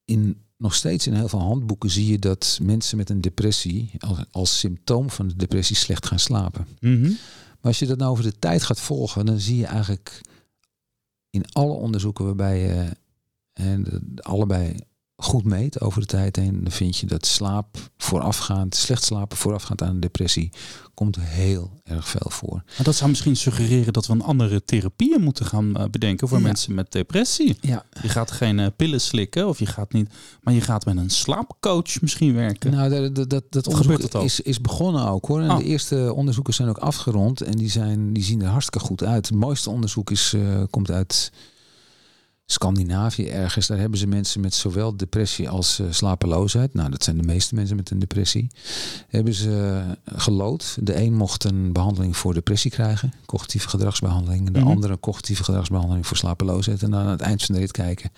[0.06, 4.18] in, nog steeds in heel veel handboeken zie je dat mensen met een depressie als,
[4.32, 6.68] als symptoom van de depressie slecht gaan slapen.
[7.62, 10.22] Maar als je dat nou over de tijd gaat volgen, dan zie je eigenlijk
[11.30, 12.98] in alle onderzoeken waarbij je
[13.54, 14.76] en allebei
[15.22, 19.82] goed meet over de tijd heen, dan vind je dat slaap voorafgaand, slecht slapen voorafgaand
[19.82, 20.50] aan een depressie,
[20.94, 22.54] komt heel erg veel voor.
[22.66, 26.38] Maar dat zou misschien suggereren dat we een andere therapieën moeten gaan eh, bedenken voor
[26.38, 26.44] Ja.
[26.44, 27.58] mensen met depressie.
[27.62, 30.10] Ja, Je gaat geen eh, pillen slikken of je gaat niet,
[30.42, 32.72] maar je gaat met een slaapcoach misschien werken.
[32.72, 35.42] nou dat, dat, dat, onderzoek is, is begonnen ook hoor.
[35.42, 35.58] En Oh.
[35.58, 39.28] de eerste onderzoeken zijn ook afgerond en die, zijn, die zien er hartstikke goed uit.
[39.28, 41.32] Het mooiste onderzoek is, eh, komt uit
[42.52, 43.68] Scandinavië ergens.
[43.68, 46.74] Daar hebben ze mensen met zowel depressie als eh, slapeloosheid.
[46.74, 48.48] Nou, dat zijn de meeste mensen met een depressie.
[49.08, 50.78] Hebben ze eh, gelood.
[50.82, 53.14] De een mocht een behandeling voor depressie krijgen.
[53.26, 54.50] Cognitieve gedragsbehandeling.
[54.52, 54.68] De Mhm.
[54.70, 56.84] andere een cognitieve gedragsbehandeling voor slapeloosheid.
[56.84, 58.12] En dan aan het eind van de rit kijken.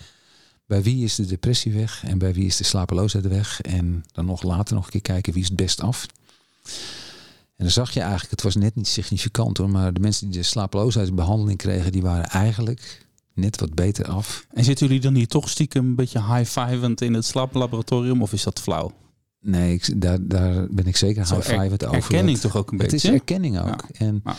[0.66, 3.60] Bij wie is de depressie weg en bij wie is de slapeloosheid weg?
[3.60, 6.06] En dan nog later nog een keer kijken wie is het best af.
[7.56, 10.38] En dan zag je eigenlijk, het was net niet significant hoor, maar de mensen die
[10.38, 14.46] de slapeloosheidsbehandeling kregen, die waren eigenlijk net wat beter af.
[14.50, 18.42] En zitten jullie dan hier toch stiekem een beetje high-fivend in het slaaplaboratorium of is
[18.42, 18.92] dat flauw?
[19.40, 21.94] Nee, ik, daar, daar ben ik zeker high het over.
[21.96, 23.08] Erkenning dat- toch ook een Het beetje?
[23.08, 23.84] is erkenning ook.
[23.92, 24.36] En Ja.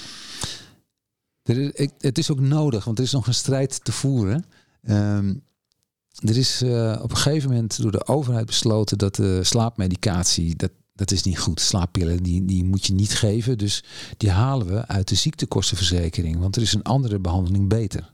[1.43, 4.45] er is, ik, het is ook nodig, want er is nog een strijd te voeren.
[4.81, 5.33] Ehm,
[6.15, 10.71] er is eh, op een gegeven moment door de overheid besloten dat de slaapmedicatie, dat,
[10.93, 11.59] dat is niet goed.
[11.61, 13.57] Slaappillen, die, die moet je niet geven.
[13.57, 13.83] Dus
[14.17, 16.39] die halen we uit de ziektekostenverzekering.
[16.39, 18.12] Want er is een andere behandeling beter.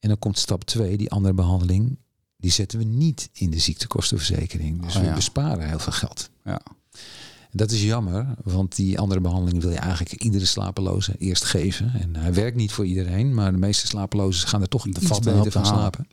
[0.00, 1.98] En dan komt stap 2, die andere behandeling,
[2.36, 4.82] die zetten we niet in de ziektekostenverzekering.
[4.82, 6.30] Dus Oh, we besparen heel veel geld.
[6.44, 6.60] Ja.
[7.50, 11.92] En Dat is jammer, want die andere behandeling wil je eigenlijk iedere slapeloze eerst geven.
[12.00, 15.52] En hij werkt niet voor iedereen, maar de meeste slapelozen gaan er toch iets beter
[15.52, 16.06] van slapen.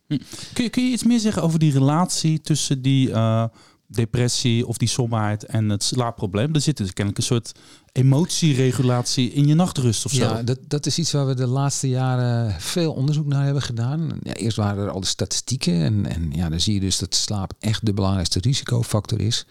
[0.54, 3.46] Kun je, kun je iets meer zeggen over die relatie tussen die eh,
[3.88, 6.54] depressie of die somberheid en het slaapprobleem?
[6.54, 7.52] Er zit dus kennelijk een soort
[7.92, 10.24] emotieregulatie in je nachtrust of zo.
[10.24, 14.20] Ja, dat, dat is iets waar we de laatste jaren veel onderzoek naar hebben gedaan.
[14.24, 17.16] Ja, eerst waren er al de statistieken en, en ja, dan zie je dus dat
[17.16, 19.46] slaap echt de belangrijkste risicofactor is.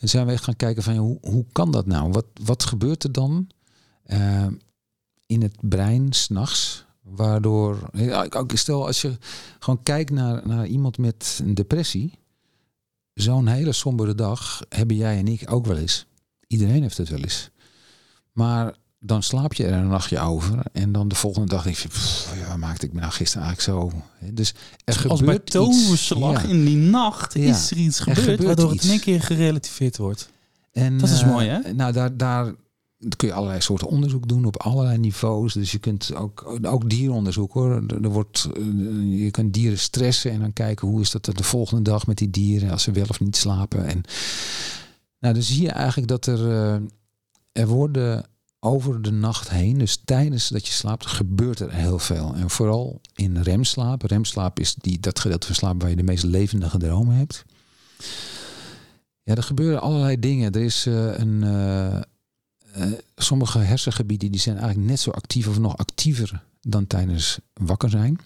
[0.00, 2.10] En zijn we gaan kijken van hoe, hoe kan dat nou?
[2.10, 3.48] Wat, wat gebeurt er dan
[4.04, 4.46] eh,
[5.26, 6.86] in het brein s'nachts?
[7.02, 9.16] Waardoor, ik- stel als je
[9.58, 12.18] gewoon kijkt naar, naar iemand met een depressie,
[13.20, 16.06] zo'n hele sombere dag hebben jij en ik ook wel eens.
[16.46, 17.50] Iedereen heeft het wel eens.
[18.32, 20.58] Maar dan slaap je er een nachtje over.
[20.72, 23.46] En dan de volgende dag denk je, "Pff, ja, waar maakte ik me nou gisteren
[23.46, 24.02] eigenlijk zo?
[24.32, 24.54] Dus
[24.84, 26.48] er Als bij gebeurt toverslag Ja.
[26.48, 29.20] in die nacht Ja, is er iets er gebeurd, gebeurt waardoor het in één keer
[29.22, 30.28] gerelativeerd wordt.
[30.72, 31.72] En, Dat is eh, mooi, hè?
[31.72, 32.54] Nou, daar, daar
[33.16, 35.52] kun je allerlei soorten onderzoek doen op allerlei niveaus.
[35.52, 37.84] Dus je kunt ook, ook dieronderzoek hoor.
[38.02, 41.82] Er wordt, eh, je kunt dieren stressen en dan kijken hoe is dat de volgende
[41.82, 43.86] dag met die dieren als ze wel of niet slapen.
[43.86, 44.02] En
[45.18, 46.80] nou, dan zie je eigenlijk dat er, eh,
[47.52, 48.24] er worden
[48.60, 52.34] over de nacht heen, dus tijdens dat je slaapt, gebeurt er heel veel.
[52.34, 54.02] En vooral in remslaap.
[54.02, 57.44] Remslaap is die, dat gedeelte van slaap waar je de meest levendige dromen hebt.
[59.22, 60.52] Ja, er gebeuren allerlei dingen.
[60.52, 61.42] Er is eh, een.
[63.16, 68.18] Sommige hersengebieden die zijn eigenlijk net zo actief of nog actiever dan tijdens wakker zijn.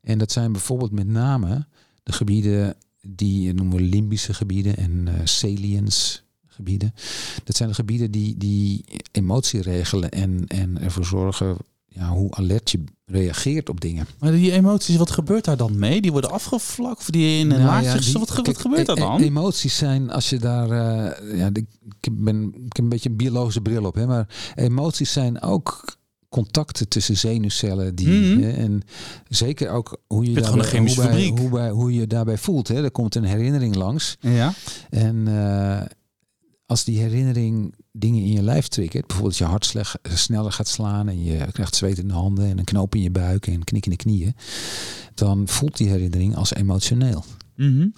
[0.00, 1.66] En dat zijn bijvoorbeeld met name
[2.02, 6.94] de gebieden die noemen we limbische gebieden en eh salience gebieden.
[7.44, 11.56] Dat zijn de gebieden die, die emotie regelen en, en ervoor zorgen
[11.88, 14.06] ja, hoe alert je reageert op dingen.
[14.18, 16.00] Maar die emoties, wat gebeurt daar dan mee?
[16.00, 18.86] Die worden afgevlakt of die in een Nou ja, die- wat, ge- kijk, wat gebeurt
[18.86, 19.20] daar e- e- dan?
[19.20, 20.70] Emoties zijn als je daar.
[20.70, 21.66] eh, ja, ik,
[22.12, 25.84] ben, ik heb een beetje een biologische bril op, hè, maar emoties zijn ook
[26.28, 28.40] contacten tussen zenuwcellen die Mhm.
[28.42, 28.82] hè, en
[29.28, 32.68] zeker ook hoe je daarbij- hoe, bij- hoe, bij- hoe je daarbij voelt.
[32.68, 32.82] Hè.
[32.84, 34.52] Er komt een herinnering langs Ja.
[34.90, 35.86] en eh,
[36.66, 41.08] als die herinnering dingen in je lijf triggert, bijvoorbeeld je hart slecht, sneller gaat slaan
[41.08, 43.64] en je krijgt zweet in de handen en een knoop in je buik en een
[43.64, 44.36] knik in de knieën,
[45.14, 47.24] dan voelt die herinnering als emotioneel.
[47.56, 47.88] Mhm.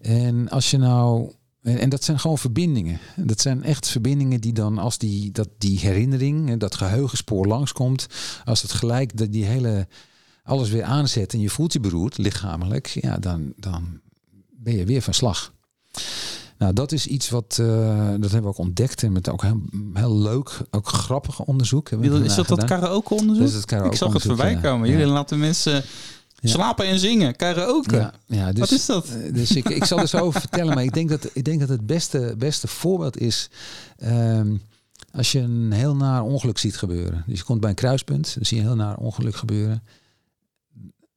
[0.00, 1.32] En als je nou.
[1.62, 2.98] En, dat zijn gewoon verbindingen.
[3.16, 8.06] Dat zijn echt verbindingen die dan, als die, dat die herinnering, en dat geheugenspoor langskomt,
[8.44, 9.86] als het gelijk dat die hele
[10.42, 14.00] alles weer aanzet en je voelt je beroerd, lichamelijk, ja, dan, dan
[14.50, 15.52] ben je weer van slag.
[16.58, 17.66] Nou, dat is iets wat, eh,
[18.08, 19.60] dat hebben we ook ontdekt en met ook heel,
[19.92, 21.90] heel leuk, ook grappig onderzoek.
[21.90, 23.44] hebben we Is dat dat karaoke onderzoek?
[23.44, 24.60] Dat is het Ik zag het voorbij ja.
[24.60, 24.88] komen.
[24.88, 24.96] Ja.
[24.96, 25.84] Jullie laten mensen
[26.40, 26.50] Ja.
[26.50, 27.36] slapen en zingen.
[27.36, 27.96] Karaoke.
[27.96, 29.06] Ja, ja, dus, Wat is dat?
[29.08, 31.60] Eh, Dus ik, ik zal er zo over vertellen, maar ik denk dat, ik denk
[31.60, 33.50] dat het beste, beste voorbeeld is
[33.98, 34.54] ehm,
[35.12, 37.24] als je een heel naar ongeluk ziet gebeuren.
[37.26, 39.82] Dus je komt bij een kruispunt, dan zie je een heel naar ongeluk gebeuren.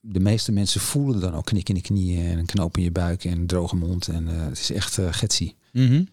[0.03, 2.91] De meeste mensen voelen dan ook knik in de knieën en een knoop in je
[2.91, 4.07] buik en een droge mond.
[4.07, 5.55] En eh, het is echt eh getsie.
[5.71, 6.03] Mhm.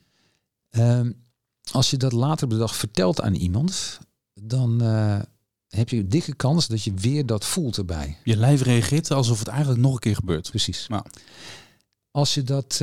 [0.71, 1.13] Ehm,
[1.73, 3.99] als je dat later op de dag vertelt aan iemand,
[4.35, 5.21] dan eh,
[5.69, 8.17] heb je een dikke kans dat je weer dat voelt erbij.
[8.25, 10.51] Je lijf reageert alsof het eigenlijk nog een keer gebeurt.
[10.51, 10.87] Precies.
[10.89, 11.05] Ja.
[12.11, 12.79] Als je dat,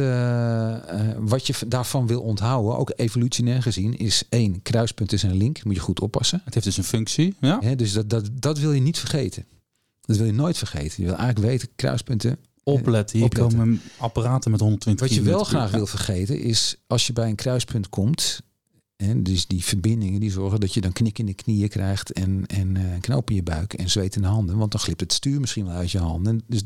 [1.18, 5.76] wat je daarvan wil onthouden, ook evolutionair gezien, is één, kruispunt is een link, moet
[5.76, 6.42] je goed oppassen.
[6.46, 7.36] Het heeft dus een functie.
[7.40, 7.76] Ja.
[7.76, 9.46] Dus dat, dat, dat wil je niet vergeten.
[10.06, 10.96] Dat wil je nooit vergeten.
[11.04, 12.38] Je wil eigenlijk weten, kruispunten.
[12.64, 13.18] Opletten.
[13.18, 13.58] Hier Opletten.
[13.58, 17.36] komen apparaten met 120 Wat je wel graag wil vergeten is, als je bij een
[17.36, 18.42] kruispunt komt,
[18.96, 22.46] en dus die verbindingen die zorgen dat je dan knik in de knieën krijgt en,
[22.48, 25.00] en eh, een knoop in je buik en zweet in de handen, want dan glipt
[25.00, 26.42] het stuur misschien wel uit je handen.
[26.48, 26.62] Dus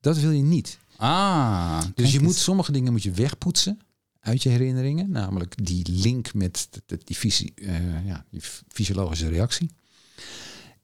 [0.00, 0.78] dat wil je niet.
[0.96, 1.82] Ah.
[1.94, 3.78] Dus je moet sommige dingen moet je wegpoetsen
[4.20, 9.28] uit je herinneringen, namelijk die link met de- de- die, fysi- eh, ja, die fysiologische
[9.28, 9.70] reactie.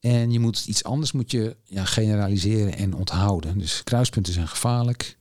[0.01, 3.59] En je moet iets anders moet je ja, generaliseren en onthouden.
[3.59, 5.19] Dus kruispunten zijn gevaarlijk.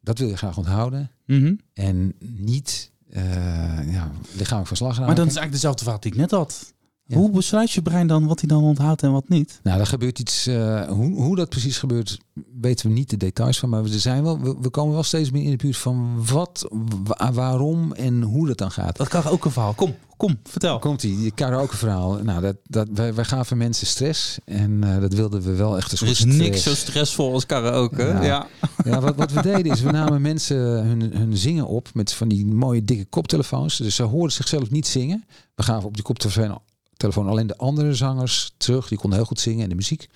[0.00, 1.10] Dat wil je graag onthouden.
[1.26, 1.54] Mhm.
[1.72, 5.06] En niet eh ja, lichamelijk van slag raken.
[5.06, 6.73] Maar dan is eigenlijk dezelfde vraag die ik net had.
[7.06, 7.16] Ja.
[7.16, 9.60] Hoe besluit je brein dan wat hij dan onthoudt en wat niet?
[9.62, 10.46] Nou, er gebeurt iets.
[10.46, 12.18] eh, hoe, hoe dat precies gebeurt,
[12.60, 13.68] weten we niet de details van.
[13.68, 16.68] Maar we, zijn wel, we, we komen wel steeds meer in de buurt van wat,
[17.04, 18.96] wa- waarom en hoe dat dan gaat.
[18.96, 19.72] Dat kan ook een verhaal.
[19.72, 20.78] Kom, kom, vertel.
[20.78, 22.22] Komt ie, je karaoke verhaal.
[22.22, 24.38] Nou, dat, dat, wij, wij gaven mensen stress.
[24.44, 26.80] En eh, dat wilden we wel echt Er is niks zo stress.
[26.80, 28.02] stressvol als karaoke.
[28.02, 28.22] Ja.
[28.22, 28.46] Ja.
[28.84, 32.28] Ja, wat, wat we deden is, we namen mensen hun, hun zingen op met van
[32.28, 33.76] die mooie dikke koptelefoons.
[33.76, 35.24] Dus ze hoorden zichzelf niet zingen.
[35.54, 36.58] We gaven op die koptelefoon
[36.96, 38.88] telefoon alleen de andere zangers terug.
[38.88, 40.08] Die konden heel goed zingen en de muziek.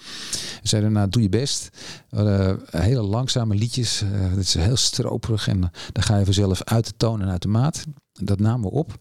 [0.62, 1.68] We zeiden, nou, doe je best.
[2.08, 4.02] We hadden hele langzame liedjes.
[4.02, 5.48] eh dat is heel stroperig.
[5.48, 5.60] En
[5.92, 7.84] dan ga je vanzelf uit de toon en uit de maat.
[8.12, 8.98] Dat namen we op.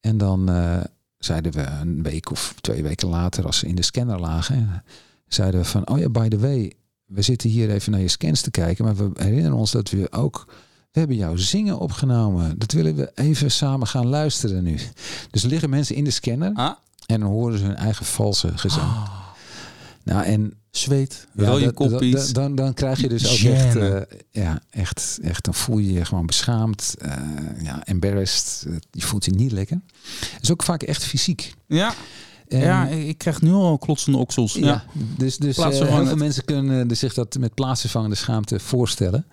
[0.00, 0.80] En dan eh,
[1.18, 4.84] zeiden we een week of twee weken later, als ze in de scanner lagen,
[5.28, 6.72] zeiden we van, oh ja, by the way,
[7.04, 10.12] we zitten hier even naar je scans te kijken, maar we herinneren ons dat we
[10.12, 10.44] ook,
[10.90, 12.58] we hebben jouw zingen opgenomen.
[12.58, 14.78] Dat willen we even samen gaan luisteren nu.
[15.30, 18.92] Dus liggen mensen in de scanner Ah, en dan horen ze hun eigen valse gezang.
[20.04, 22.12] Nou, en zweet, ja, koppies.
[22.14, 25.92] dat- dan, dan krijg je dus ook echt, eh, ja, echt, echt, dan voel je
[25.92, 27.12] je gewoon beschaamd, eh,
[27.62, 28.64] ja, embarrassed.
[28.68, 29.80] Eh, je voelt je niet lekker.
[30.30, 31.54] Het is ook vaak echt fysiek.
[31.66, 31.94] ja,
[32.48, 34.52] En- ja, ik krijg nu al klotsende oksels.
[34.54, 34.66] Ja.
[34.66, 34.84] ja,
[35.18, 39.26] dus, dus heel veel mensen kunnen zich dat met plaatsvervangende schaamte voorstellen.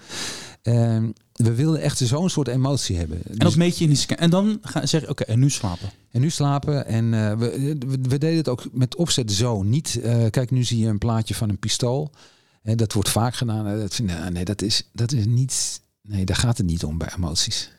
[0.61, 3.17] Ehm, we wilden echt zo'n soort emotie hebben.
[3.17, 4.17] En Dus- dat meet je in die scan.
[4.17, 5.89] En dan ga je zeggen, oké, en nu slapen.
[6.11, 6.85] En nu slapen.
[6.85, 9.63] En eh, we, we, we deden het ook met opzet zo.
[9.63, 12.11] Niet, eh, kijk, nu zie je een plaatje van een pistool.
[12.63, 13.67] En dat wordt vaak gedaan.
[13.67, 15.81] Eh, Dat, vind- nou, nee, dat is, dat is niet.
[16.01, 17.71] Nee, daar gaat het niet om bij emoties.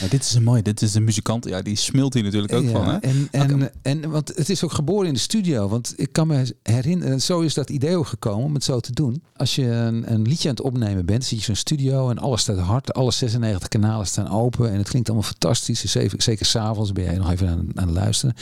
[0.00, 0.62] Ja, dit is een mooi.
[0.62, 1.44] Dit is een muzikant.
[1.44, 2.88] Ja, die smelt hier natuurlijk ook Ja, van.
[2.88, 2.96] Hè?
[2.96, 5.68] En, en, en want het is ook geboren in de studio.
[5.68, 8.92] Want ik kan me herinneren, zo is dat idee ook gekomen om het zo te
[8.92, 9.22] doen.
[9.36, 12.40] Als je een, een liedje aan het opnemen bent, zie je zo'n studio en alles
[12.40, 12.92] staat hard.
[12.94, 15.80] Alle 96 kanalen staan open en het klinkt allemaal fantastisch.
[15.80, 18.34] Dus even, zeker s'avonds ben jij nog even aan, aan het luisteren.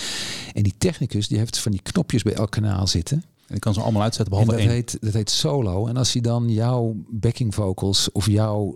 [0.54, 3.24] En die technicus die heeft van die knopjes bij elk kanaal zitten.
[3.46, 4.82] En ik kan ze allemaal uitzetten, En behalve dat één.
[4.82, 5.86] heet, dat heet solo.
[5.86, 8.74] En als hij dan jouw backing vocals of jouw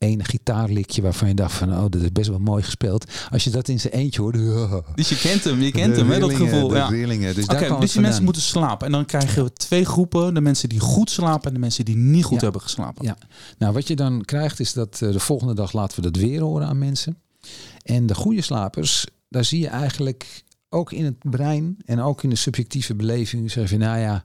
[0.00, 3.04] ene gitaarlikje waarvan je dacht van oh, dat is best wel mooi gespeeld.
[3.30, 4.36] Als je dat in zijn eentje hoort.
[4.96, 6.74] Dus je kent hem, je kent hem, hè, dat gevoel.
[6.74, 6.88] Ja.
[6.88, 8.86] Dus Oké, daar dus die mensen moeten slapen.
[8.86, 10.34] En dan krijgen we twee groepen.
[10.34, 12.42] De mensen die goed slapen en de mensen die niet goed Ja.
[12.42, 13.04] hebben geslapen.
[13.04, 13.16] Ja.
[13.58, 16.40] Nou, wat je dan krijgt is dat eh, de volgende dag laten we dat weer
[16.40, 17.18] horen aan mensen.
[17.82, 22.30] En de goede slapers, daar zie je eigenlijk ook in het brein en ook in
[22.30, 24.24] de subjectieve beleving zeg je, nou ja,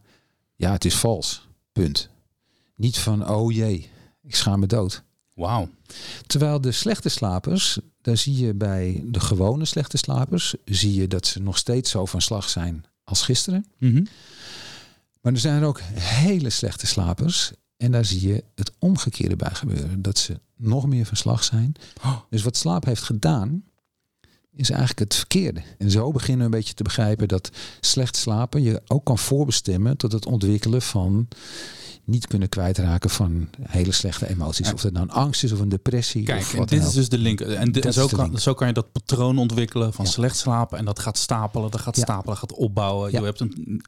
[0.55, 1.47] ja, het is vals.
[1.71, 2.09] Punt.
[2.75, 3.89] Niet van, oh jee,
[4.23, 5.03] ik schaam me dood.
[5.35, 5.69] Wauw.
[6.27, 11.27] Terwijl de slechte slapers, daar zie je bij de gewone slechte slapers, zie je dat
[11.27, 13.65] ze nog steeds zo van slag zijn als gisteren.
[13.77, 14.05] Mhm.
[15.21, 17.51] Maar er zijn er ook hele slechte slapers.
[17.77, 20.01] En daar zie je het omgekeerde bij gebeuren.
[20.01, 21.75] Dat ze nog meer van slag zijn.
[22.03, 22.17] Oh.
[22.29, 23.63] Dus wat slaap heeft gedaan,
[24.55, 25.61] is eigenlijk het verkeerde.
[25.77, 29.97] En zo beginnen we een beetje te begrijpen dat slecht slapen je ook kan voorbestemmen
[29.97, 31.27] tot het ontwikkelen van
[32.05, 34.67] niet kunnen kwijtraken van hele slechte emoties.
[34.67, 34.73] Ja.
[34.73, 36.23] Of dat nou een angst is of een depressie.
[36.23, 37.39] Kijk, of wat dit dan is dus de link.
[37.41, 38.39] En, de- Dat en zo, kan, link.
[38.39, 40.11] zo kan je dat patroon ontwikkelen van Ja.
[40.11, 40.77] slecht slapen.
[40.77, 43.11] En dat gaat stapelen, dat gaat stapelen, gaat opbouwen.
[43.11, 43.81] Je hebt een,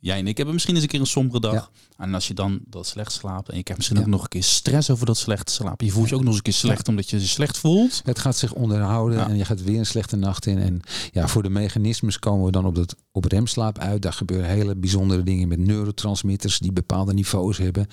[0.00, 1.52] jij en ik hebben misschien eens een keer een sombere dag.
[1.52, 1.68] Ja.
[1.96, 4.02] En als je dan dat slecht slaapt en je krijgt misschien Ja.
[4.04, 5.86] ook nog een keer stress over dat slecht slapen.
[5.86, 8.02] Je voelt je ook nog eens een keer slecht omdat je je slecht voelt.
[8.04, 9.28] Het gaat zich onderhouden Ja.
[9.28, 10.58] en je gaat weer een slechte nacht in.
[10.58, 10.80] En
[11.12, 14.02] ja, voor de mechanismes komen we dan op, dat, op remslaap uit.
[14.02, 17.86] Daar gebeuren hele bijzondere dingen met neurotransmitters die bepaalde niveaus hebben.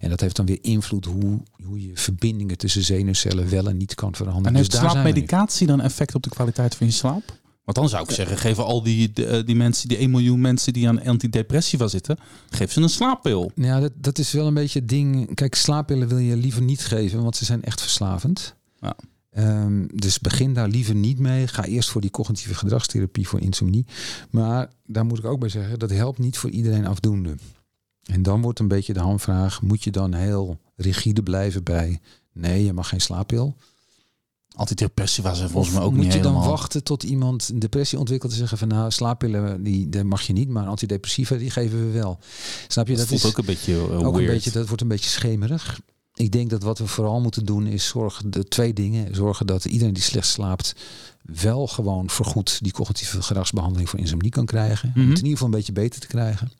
[0.00, 3.94] En dat heeft dan weer invloed hoe, hoe je verbindingen tussen zenuwcellen wel en niet
[3.94, 4.48] kan veranderen.
[4.50, 4.88] En heeft Dus nu.
[4.88, 7.22] slaapmedicatie dan effect op de kwaliteit van je slaap?
[7.66, 10.72] Want dan zou ik zeggen, geven al die, eh, die mensen, die 1 miljoen mensen
[10.72, 12.18] die aan antidepressiva zitten,
[12.50, 13.50] geef ze een slaappil.
[13.54, 15.34] Ja, dat, dat is wel een beetje het ding.
[15.34, 18.54] Kijk, slaappillen wil je liever niet geven, want ze zijn echt verslavend.
[18.80, 18.96] Ja.
[19.30, 21.46] Ehm, dus begin daar liever niet mee.
[21.46, 23.86] Ga eerst voor die cognitieve gedragstherapie voor insomnie.
[24.30, 27.34] Maar daar moet ik ook bij zeggen, dat helpt niet voor iedereen afdoende.
[28.02, 32.00] En dan wordt een beetje de hamvraag, moet je dan heel rigide blijven bij,
[32.32, 33.56] nee, je mag geen slaappil?
[34.56, 37.98] Antidepressiva zijn volgens Of mij ook moet niet je dan wachten tot iemand een depressie
[37.98, 41.86] ontwikkelt en zeggen van nou, slaappillen die, die mag je niet, maar antidepressiva die geven
[41.86, 42.18] we wel.
[42.68, 42.92] Snap je?
[42.96, 44.16] dat, Dat, voelt is ook een beetje uh, ook weird.
[44.16, 45.80] een beetje, dat wordt een beetje schemerig.
[46.14, 49.64] Ik denk dat wat we vooral moeten doen is zorgen, de twee dingen, zorgen dat
[49.64, 50.74] iedereen die slecht slaapt
[51.22, 54.92] wel gewoon vergoed die cognitieve gedragsbehandeling voor insomnie kan krijgen.
[54.94, 55.10] Om Mhm.
[55.10, 56.52] het in ieder geval een beetje beter te krijgen.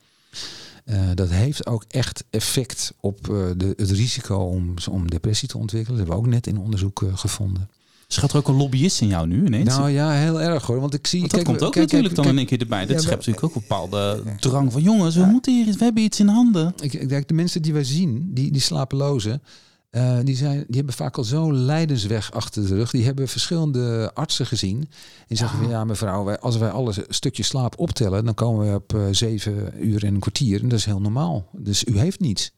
[0.84, 5.58] Eh, dat heeft ook echt effect op eh, de, het risico om, om depressie te
[5.58, 5.98] ontwikkelen.
[5.98, 7.68] Dat hebben we ook net in onderzoek gevonden.
[8.06, 9.76] Schat er ook een lobbyist in jou nu ineens?
[9.76, 10.80] Nou ja, heel erg hoor.
[10.80, 11.20] Want ik zie.
[11.20, 12.86] Want dat kijk, komt ook kijk, natuurlijk kijk, dan in één keer erbij.
[12.86, 16.02] Dat Ja, schept natuurlijk ook een bepaalde drang van jongens, we moeten hier, we hebben
[16.02, 16.74] iets in handen.
[16.80, 19.42] Ik, ik denk de mensen die wij zien, die, die slapelozen,
[19.90, 22.90] Uh, die, zijn, die hebben vaak al zo'n lijdensweg achter de rug.
[22.90, 24.88] Die hebben verschillende artsen gezien.
[25.28, 28.74] En zeggen van ja, mevrouw, wij, als wij alle stukjes slaap optellen, dan komen we
[28.74, 30.62] op uh, zeven uur en een kwartier.
[30.62, 31.48] En dat is heel normaal.
[31.52, 32.52] Dus u heeft niets.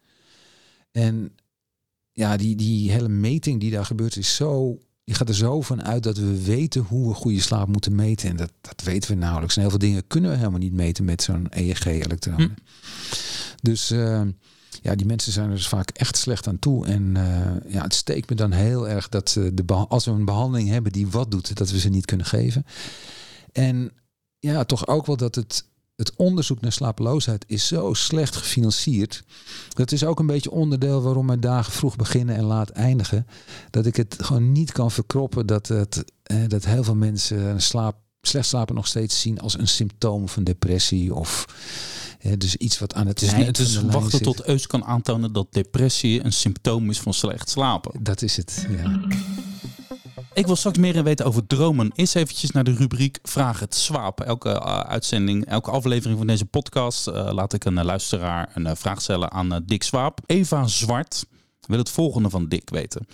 [0.91, 1.33] En
[2.13, 4.79] ja, die, die hele meting die daar gebeurt is zo.
[5.09, 8.29] Die gaat er zo van uit dat we weten hoe we goede slaap moeten meten.
[8.29, 9.55] En dat, dat weten we nauwelijks.
[9.55, 12.42] En heel veel dingen kunnen we helemaal niet meten met zo'n EEG-elektrode.
[12.42, 12.49] Hm.
[13.62, 14.21] Dus uh,
[14.83, 16.87] ja, die mensen zijn er dus vaak echt slecht aan toe.
[16.87, 20.25] En uh, ja, het steekt me dan heel erg dat uh, de als we een
[20.25, 22.64] behandeling hebben die wat doet, dat we ze niet kunnen geven.
[23.53, 23.92] En
[24.38, 25.64] ja, toch ook wel dat het
[25.99, 29.23] het onderzoek naar slapeloosheid is zo slecht gefinancierd.
[29.69, 33.27] Dat is ook een beetje onderdeel waarom mijn dagen vroeg beginnen en laat eindigen.
[33.71, 37.97] Dat ik het gewoon niet kan verkroppen dat, het, eh, dat heel veel mensen slaap,
[38.21, 41.47] slecht slapen nog steeds zien als een symptoom van depressie of
[42.19, 43.33] eh, dus iets wat aan het is.
[43.33, 48.03] Het is wachten tot Eus kan aantonen dat depressie een symptoom is van slecht slapen.
[48.03, 48.67] Dat is het.
[48.71, 49.01] Ja.
[50.33, 51.91] Ik wil straks meer weten over dromen.
[51.95, 54.21] Eerst eventjes naar de rubriek Vraag het Swaap.
[54.21, 58.77] Elke uh, uitzending, elke aflevering van deze podcast uh, laat ik een uh, luisteraar een
[58.77, 60.21] vraag stellen aan Dick Swaap.
[60.27, 61.25] Eva Zwart
[61.61, 63.07] wil het volgende van Dick weten.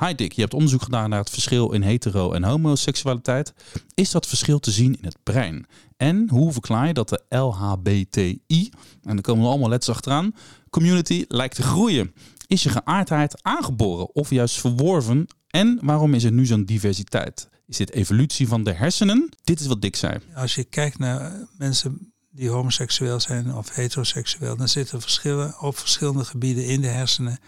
[0.00, 3.52] hi Dick, je hebt onderzoek gedaan naar het verschil in hetero- en homoseksualiteit.
[3.94, 5.66] Is dat verschil te zien in het brein?
[5.98, 8.70] En hoe verklaar je dat de LHBTI,
[9.02, 10.34] en er komen er allemaal letters achteraan,
[10.70, 12.14] community lijkt te groeien?
[12.46, 17.48] Is je geaardheid aangeboren of juist verworven en waarom is er nu zo'n diversiteit?
[17.66, 19.28] Is dit evolutie van de hersenen?
[19.44, 20.18] Dit is wat Dick zei.
[20.34, 26.24] Als je kijkt naar mensen die homoseksueel zijn of heteroseksueel, dan zitten verschillen op verschillende
[26.24, 27.38] gebieden in de hersenen,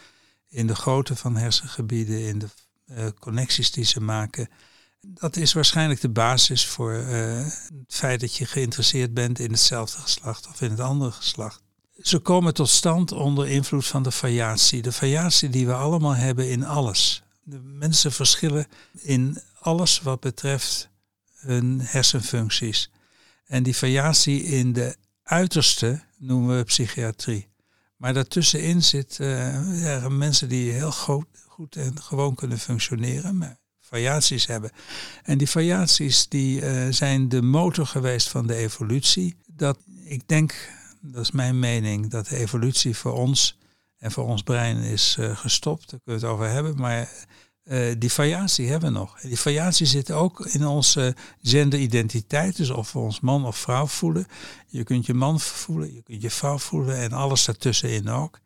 [0.48, 2.48] in de grootte van hersengebieden, in de
[2.90, 4.48] uh, connecties die ze maken.
[5.00, 9.98] Dat is waarschijnlijk de basis voor uh, het feit dat je geïnteresseerd bent in hetzelfde
[9.98, 11.62] geslacht of in het andere geslacht.
[12.02, 14.82] Ze komen tot stand onder invloed van de variatie.
[14.82, 20.88] De variatie die we allemaal hebben in alles de mensen verschillen in alles wat betreft
[21.34, 22.90] hun hersenfuncties.
[23.46, 27.48] En die variatie in de uiterste noemen we psychiatrie.
[27.96, 29.26] Maar daartussenin zitten
[29.68, 33.58] uh, mensen die heel goed, goed en gewoon kunnen functioneren, maar
[33.90, 34.70] variaties hebben.
[35.22, 39.36] En die variaties die, uh, zijn de motor geweest van de evolutie.
[39.46, 40.54] Dat ik denk,
[41.00, 43.58] dat is mijn mening, dat de evolutie voor ons
[43.98, 45.90] en voor ons brein is uh, gestopt.
[45.90, 46.76] Daar kunnen we het over hebben.
[46.76, 47.08] Maar
[47.64, 49.20] uh, die variatie hebben we nog.
[49.20, 52.56] Die variatie zit ook in onze genderidentiteit.
[52.56, 54.26] Dus of we ons man of vrouw voelen.
[54.66, 58.40] Je kunt je man voelen, je kunt je vrouw voelen en alles daartussenin ook.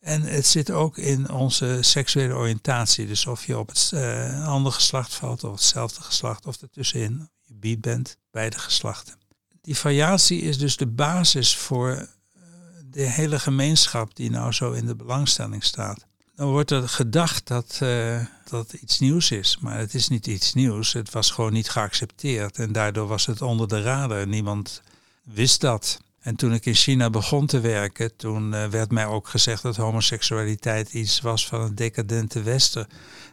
[0.00, 3.06] En het zit ook in onze seksuele oriëntatie.
[3.06, 7.30] Dus of je op het uh, andere geslacht valt of hetzelfde geslacht of ertussenin.
[7.44, 9.14] Je bied bent, beide geslachten.
[9.60, 12.42] Die variatie is dus de basis voor eh,
[12.84, 16.06] de hele gemeenschap die nou zo in de belangstelling staat.
[16.34, 19.58] Dan wordt er gedacht dat, uh, dat iets nieuws is.
[19.60, 20.92] Maar het is niet iets nieuws.
[20.92, 22.58] Het was gewoon niet geaccepteerd.
[22.58, 24.26] En daardoor was het onder de radar.
[24.26, 24.82] Niemand
[25.22, 25.98] wist dat.
[26.28, 29.76] En toen ik in China begon te werken, toen uh, werd mij ook gezegd dat
[29.76, 32.88] homoseksualiteit iets was van het decadente Westen.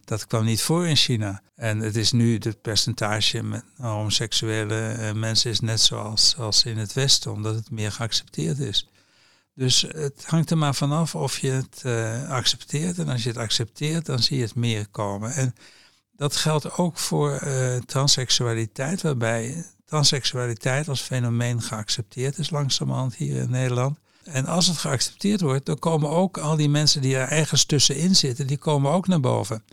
[0.06, 1.42] Dat kwam niet voor in China.
[1.56, 6.94] En het is nu, het percentage homoseksuele uh, mensen is net zoals als in het
[6.94, 8.90] Westen, omdat het meer geaccepteerd is.
[9.54, 13.00] Dus het hangt er maar vanaf of je het uh, accepteert.
[13.00, 15.34] En als je het accepteert, dan zie je het meer komen.
[15.34, 15.56] En
[16.12, 17.48] dat geldt ook voor
[17.86, 23.98] transseksualiteit, waarbij transseksualiteit als fenomeen geaccepteerd is langzamerhand hier in Nederland.
[24.24, 28.16] En als het geaccepteerd wordt, dan komen ook al die mensen die er ergens tussenin
[28.16, 29.64] zitten, die komen ook naar boven.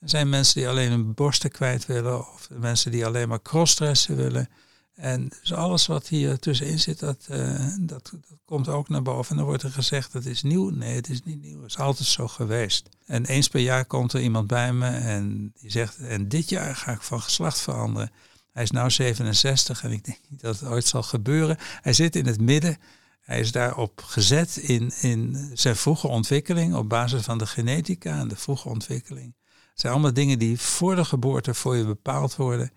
[0.00, 4.16] Er zijn mensen die alleen hun borsten kwijt willen, of mensen die alleen maar crossdressen
[4.16, 4.48] willen.
[4.94, 9.30] En dus alles wat hier tussenin zit, dat, uh, dat, dat, komt ook naar boven.
[9.30, 10.70] En dan wordt er gezegd, dat is nieuw.
[10.70, 11.62] Nee, het is niet nieuw.
[11.62, 12.88] Het is altijd zo geweest.
[13.06, 16.76] En eens per jaar komt er iemand bij me en die zegt, en dit jaar
[16.76, 18.10] ga ik van geslacht veranderen.
[18.58, 21.56] Hij is nu 67 en ik denk niet dat het ooit zal gebeuren.
[21.80, 22.76] Hij zit in het midden.
[23.20, 28.28] Hij is daarop gezet in, in zijn vroege ontwikkeling op basis van de genetica en
[28.28, 29.34] de vroege ontwikkeling.
[29.50, 32.70] Het zijn allemaal dingen die voor de geboorte voor je bepaald worden.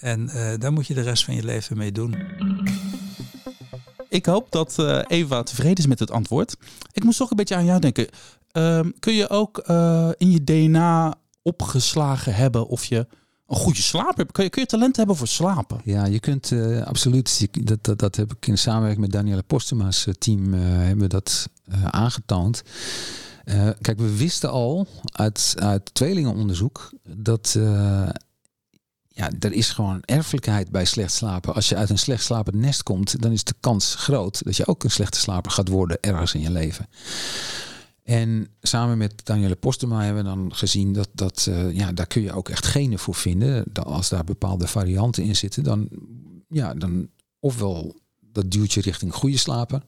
[0.00, 2.16] En uh, daar moet je de rest van je leven mee doen.
[4.08, 6.56] Ik hoop dat uh, Eva tevreden is met het antwoord.
[6.92, 8.08] Ik moest toch een beetje aan jou denken.
[8.52, 13.06] Uh, kun je ook uh, in je DNA opgeslagen hebben of je
[13.48, 14.32] een goede slaap hebt?
[14.32, 15.80] Kun je, kun je talent hebben voor slapen?
[15.84, 16.52] Ja, je kunt
[16.84, 17.48] absoluut.
[17.52, 21.48] Dat, dat, dat heb ik in samenwerking met Danielle Postema's team hebben dat
[21.90, 22.62] aangetoond.
[23.80, 27.56] kijk, we wisten al uit, uit tweelingenonderzoek dat
[29.18, 31.54] ja, er is gewoon erfelijkheid bij slecht slapen.
[31.54, 34.66] Als je uit een slecht slapend nest komt, dan is de kans groot dat je
[34.66, 36.88] ook een slechte slaper gaat worden ergens in je leven.
[38.08, 42.22] En samen met Danielle Postema hebben we dan gezien dat, dat uh, ja, daar kun
[42.22, 43.64] je ook echt genen voor vinden.
[43.72, 45.88] Dat als daar bepaalde varianten in zitten, dan,
[46.48, 47.08] ja, dan
[47.40, 49.82] ofwel dat duwt je richting goede slapen.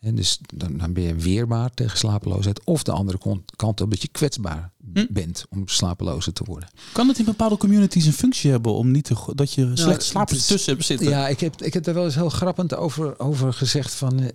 [0.00, 2.64] En dus dan, dan ben je weerbaar tegen slapeloosheid.
[2.64, 5.06] Of de andere kant op dat je kwetsbaar hm?
[5.10, 6.68] bent om slapelozer te worden.
[6.92, 10.00] Kan het in bepaalde communities een functie hebben om niet te, dat je slecht nou,
[10.00, 11.08] slaap tussen hebt zitten?
[11.08, 14.30] Ja, ik heb, ik heb daar wel eens heel grappend over, over gezegd van...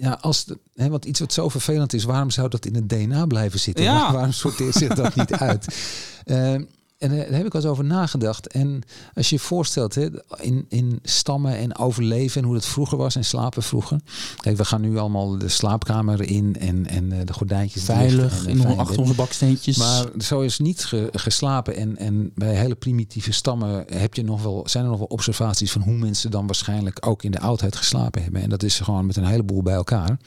[0.00, 2.88] Ja, als de, hè, want iets wat zo vervelend is, waarom zou dat in het
[2.88, 3.84] DNA blijven zitten?
[3.84, 4.12] Ja.
[4.12, 5.76] Waarom sorteert zich dat niet uit?
[6.24, 6.54] Uh,
[7.00, 8.46] en daar heb ik wel eens over nagedacht.
[8.46, 8.82] En
[9.14, 10.08] als je je voorstelt, hè,
[10.40, 14.00] in, in stammen en overleven en hoe het vroeger was en slapen vroeger.
[14.36, 18.58] Kijk, we gaan nu allemaal de slaapkamer in en, en eh, de gordijntjes veilig en,
[18.58, 19.76] in achter onze baksteentjes.
[19.76, 21.76] Maar zo is niet geslapen.
[21.76, 25.72] En, en bij hele primitieve stammen heb je nog wel, zijn er nog wel observaties
[25.72, 28.42] van hoe mensen dan waarschijnlijk ook in de oudheid geslapen hebben.
[28.42, 30.20] En dat is gewoon met een heleboel bij elkaar.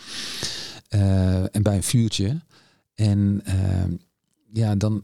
[0.89, 2.41] Uh, en bij een vuurtje.
[2.95, 3.97] En uh,
[4.53, 5.03] ja, dan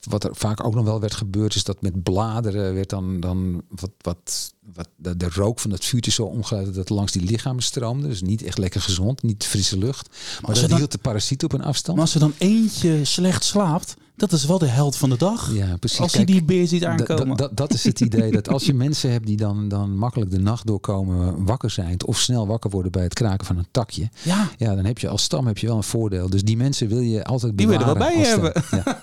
[0.00, 3.62] wat er vaak ook nog wel werd gebeurd, is dat met bladeren werd dan, dan
[3.68, 7.22] wat, wat, wat de, de rook van het vuurtje zo omgeleid dat het langs die
[7.22, 8.08] lichamen stroomde.
[8.08, 10.08] Dus niet echt lekker gezond, niet frisse lucht.
[10.08, 11.96] Maar, maar dat hield de parasiet op een afstand.
[11.96, 15.52] Maar als er dan eentje slecht slaapt, dat is wel de held van de dag.
[15.52, 16.00] Ja, precies.
[16.00, 17.50] Als je die beer ziet aankomen.
[17.54, 18.30] Dat is het idee.
[18.30, 22.06] dat als je mensen hebt die dan, dan makkelijk de nacht doorkomen, wakker zijn.
[22.06, 24.08] Of snel wakker worden bij het kraken van een takje.
[24.22, 24.48] Ja.
[24.56, 26.30] ja, dan heb je als stam heb je wel een voordeel.
[26.30, 27.78] Dus die mensen wil je altijd bewaren.
[27.78, 28.52] Die willen er wel bij hebben.
[28.70, 28.98] Ja.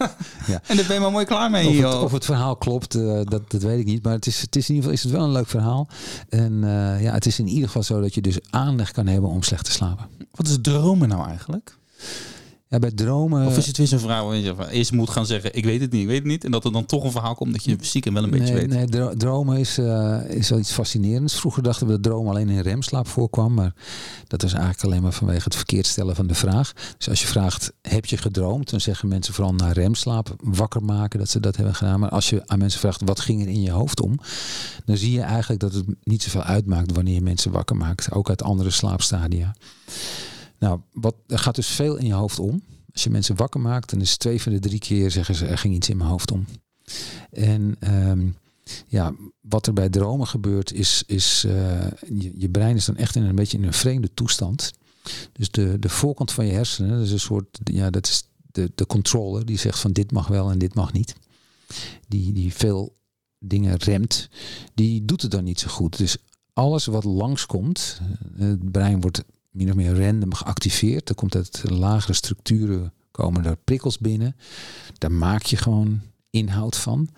[0.47, 0.61] ja.
[0.67, 1.67] En daar ben je maar mooi klaar mee.
[1.67, 4.03] Of het, of het verhaal klopt, uh, dat, dat weet ik niet.
[4.03, 5.87] Maar het is, het is in ieder geval is het wel een leuk verhaal.
[6.29, 9.29] En uh, ja, het is in ieder geval zo dat je dus aanleg kan hebben
[9.29, 10.05] om slecht te slapen.
[10.31, 11.77] Wat is dromen nou eigenlijk?
[12.67, 13.45] Ja, bij dromen...
[13.45, 16.01] Of is het weer zo'n vrouw je eerst moet gaan zeggen, ik weet het niet,
[16.01, 16.43] ik weet het niet.
[16.43, 18.53] En dat er dan toch een verhaal komt dat je fysiek en wel een beetje
[18.53, 18.67] weet.
[18.67, 21.39] Nee, dromen is, uh, is wel iets fascinerends.
[21.39, 23.53] Vroeger dachten we dat dromen alleen in remslaap voorkwam.
[23.53, 23.73] Maar
[24.27, 26.73] dat is eigenlijk alleen maar vanwege het verkeerd stellen van de vraag.
[26.97, 28.69] Dus als je vraagt, heb je gedroomd?
[28.69, 31.99] Dan zeggen mensen vooral naar remslaap wakker maken dat ze dat hebben gedaan.
[31.99, 34.19] Maar als je aan mensen vraagt, wat ging er in je hoofd om?
[34.85, 38.11] Dan zie je eigenlijk dat het niet zoveel uitmaakt wanneer je mensen wakker maakt.
[38.11, 39.55] Ook uit andere slaapstadia.
[40.59, 42.63] Nou, wat, er gaat dus veel in je hoofd om.
[42.93, 45.57] Als je mensen wakker maakt, dan is twee van de drie keer zeggen ze er
[45.57, 46.45] ging iets in mijn hoofd om.
[47.31, 48.27] En ehm,
[48.87, 51.87] ja, wat er bij dromen gebeurt, is, is uh,
[52.19, 54.73] je, je, brein is dan echt in een beetje in een vreemde toestand.
[55.31, 58.71] Dus de, de voorkant van je hersenen, dat is een soort, ja, dat is de,
[58.75, 61.15] de controller die zegt van dit mag wel en dit mag niet.
[62.07, 62.95] Die, die veel
[63.39, 64.29] dingen remt,
[64.73, 65.97] die doet het dan niet zo goed.
[65.97, 66.17] Dus
[66.53, 68.01] alles wat langskomt,
[68.37, 69.23] eh, het brein wordt
[69.55, 71.09] min of meer random geactiveerd.
[71.09, 74.35] Er komt uit lagere structuren komen er prikkels binnen.
[74.97, 77.09] Daar maak je gewoon inhoud van.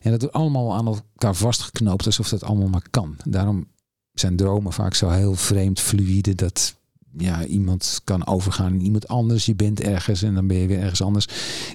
[0.00, 3.16] En dat wordt allemaal aan elkaar vastgeknoopt alsof dat allemaal maar kan.
[3.24, 3.66] Daarom
[4.12, 6.74] zijn dromen vaak zo heel vreemd fluïde dat
[7.18, 9.46] ja, iemand kan overgaan in iemand anders.
[9.46, 11.26] Je bent ergens en dan ben je weer ergens anders.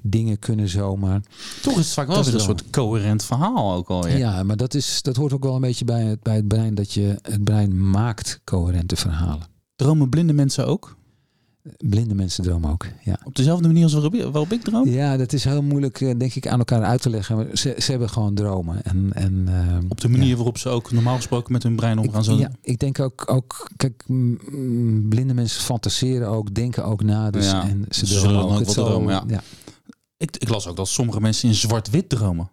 [0.04, 1.22] Dingen kunnen zomaar.
[1.62, 4.08] Toch is het vaak wel een soort coherent verhaal ook al.
[4.08, 6.76] Ja, maar dat, is, dat hoort ook wel een beetje bij het, bij het brein.
[6.76, 9.57] Dat je het brein maakt coherente verhalen.
[9.78, 10.96] Dromen blinde mensen ook?
[11.78, 13.20] Blinde mensen dromen ook, ja.
[13.24, 14.88] Op dezelfde manier als waarop ik droom?
[14.90, 17.58] Ja, dat is heel moeilijk, eh, denk ik, aan elkaar uit te leggen.
[17.58, 18.84] Ze, ze hebben gewoon dromen.
[18.84, 22.34] En, en, uh, Op de manier waarop ze ook normaal gesproken met hun brein omgaan.
[22.34, 24.04] Ik, ja, ik denk ook, ook kijk,
[25.10, 27.32] blinde mensen fantaseren ook, denken ook na.
[27.32, 29.24] Dus, ja, en ze dromen ook, ook het dromen, ja.
[29.28, 29.42] ja.
[30.18, 32.50] Ik, ik las ook dat sommige mensen in zwart-wit dromen.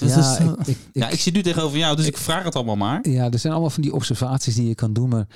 [0.00, 3.08] Ja, ik, ik, ja, ik zit nu tegenover jou, dus ik, vraag het allemaal maar.
[3.08, 5.08] Ja, er zijn allemaal van die observaties die je kan doen.
[5.08, 5.26] Maar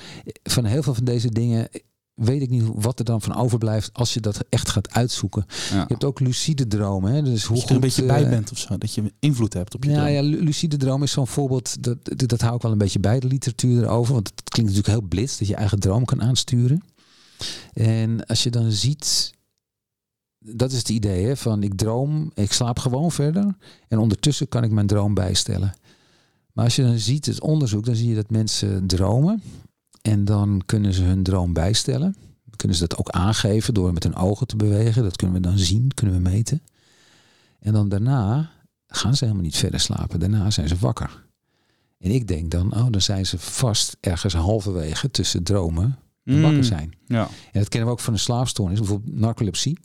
[0.42, 1.68] van heel veel van deze dingen
[2.14, 5.44] weet ik niet wat er dan van overblijft als je dat echt gaat uitzoeken.
[5.70, 7.12] Je hebt ook lucide dromen.
[7.12, 7.22] Hè?
[7.22, 9.74] Dus hoe je er een beetje bij eh, bent of zo, dat je invloed hebt
[9.74, 10.08] op je ja, droom.
[10.08, 13.20] Ja, lucide droom is zo'n voorbeeld, dat, dat, dat hou ik wel een beetje bij
[13.20, 14.14] de literatuur erover.
[14.14, 16.82] Want het klinkt natuurlijk heel blitz, dat je eigen droom kan aansturen.
[17.72, 19.32] En als je dan ziet
[20.42, 23.56] dat is het idee hè, van ik droom, ik slaap gewoon verder
[23.88, 25.74] en ondertussen kan ik mijn droom bijstellen.
[26.52, 29.42] Maar als je dan ziet het onderzoek, dan zie je dat mensen dromen
[30.02, 32.16] en dan kunnen ze hun droom bijstellen.
[32.44, 35.02] Dan kunnen ze dat ook aangeven door met hun ogen te bewegen.
[35.02, 36.62] Dat kunnen we dan zien, kunnen we meten.
[37.58, 38.50] En dan daarna
[38.86, 40.20] gaan ze helemaal niet verder slapen.
[40.20, 41.24] Daarna zijn ze wakker.
[41.98, 46.58] En ik denk dan, oh, dan zijn ze vast ergens halverwege tussen dromen en wakker
[46.58, 46.94] mm, zijn.
[47.06, 47.28] Ja.
[47.52, 49.78] En dat kennen we ook van een slaapstoornis, bijvoorbeeld narcolepsie.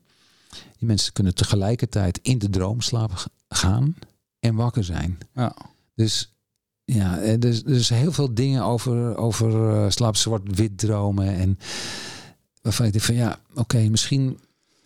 [0.49, 3.95] Die mensen kunnen tegelijkertijd in de droomslaap gaan
[4.39, 5.17] en wakker zijn.
[5.33, 5.55] Ja.
[5.95, 6.33] Dus
[6.85, 11.27] ja, er is, er is heel veel dingen over, over uh, slaap zwart-wit dromen.
[11.27, 11.59] En
[12.61, 14.39] waarvan ik denk van ja, oké, misschien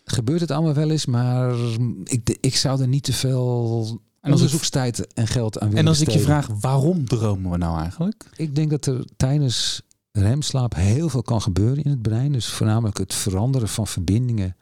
[0.05, 1.55] gebeurt het allemaal wel eens, maar
[2.03, 6.01] ik, ik zou er niet te veel en onderzoekstijd en geld aan willen En als
[6.01, 8.25] ik je vraag, waarom dromen we nou eigenlijk?
[8.35, 9.81] Ik denk dat er tijdens
[10.11, 12.31] remslaap heel veel kan gebeuren in het brein.
[12.31, 14.55] Dus voornamelijk het veranderen van verbindingen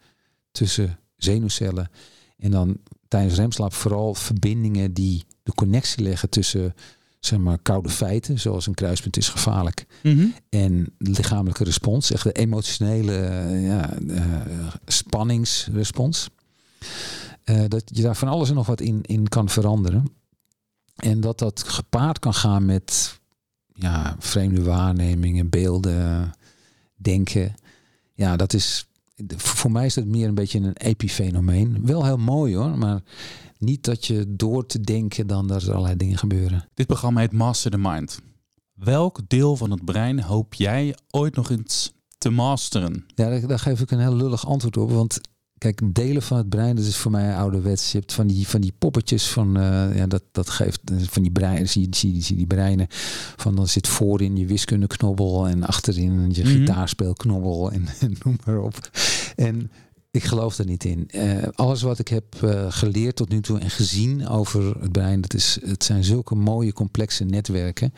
[0.50, 1.90] tussen zenuwcellen.
[2.38, 2.76] En dan
[3.08, 6.74] tijdens remslaap vooral verbindingen die de connectie leggen tussen
[7.20, 10.26] zeg maar, koude feiten, zoals een kruispunt is gevaarlijk, Mhm.
[10.48, 16.28] en lichamelijke respons, echt de emotionele eh, ja, eh, spanningsrespons.
[17.44, 20.12] Eh, dat je daar van alles en nog wat in, in kan veranderen.
[20.96, 23.20] En dat dat gepaard kan gaan met
[23.72, 26.32] ja, vreemde waarnemingen, beelden,
[26.94, 27.54] denken.
[28.14, 28.86] Ja, dat is.
[29.36, 31.86] Voor mij is dat meer een beetje een epifenomeen.
[31.86, 33.02] Wel heel mooi hoor, maar
[33.58, 36.68] niet dat je door te denken dan dat er allerlei dingen gebeuren.
[36.74, 38.20] Dit programma heet Master the Mind.
[38.74, 43.04] Welk deel van het brein hoop jij ooit nog eens te masteren?
[43.14, 44.90] Ja, daar, daar geef ik een heel lullig antwoord op.
[44.90, 45.20] Want
[45.60, 47.92] kijk, delen van het brein, dat is voor mij ouderwets.
[47.92, 50.80] Je hebt van die, van die poppetjes van, eh, ja, dat, dat geeft
[51.10, 52.86] van die breinen, zie, zie, zie die breinen.
[53.36, 56.52] Van dan zit voorin je wiskundeknobbel en achterin je Mhm.
[56.52, 58.90] gitaarspeelknobbel en, en noem maar op.
[59.36, 59.70] En
[60.10, 61.08] ik geloof er niet in.
[61.08, 65.20] Eh, alles wat ik heb eh, geleerd tot nu toe en gezien over het brein,
[65.20, 67.94] dat is, het zijn zulke mooie complexe netwerken.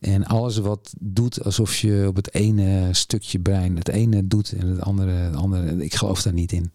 [0.00, 4.66] En alles wat doet alsof je op het ene stukje brein het ene doet en
[4.66, 5.84] het andere het andere.
[5.84, 6.70] Ik geloof daar niet in.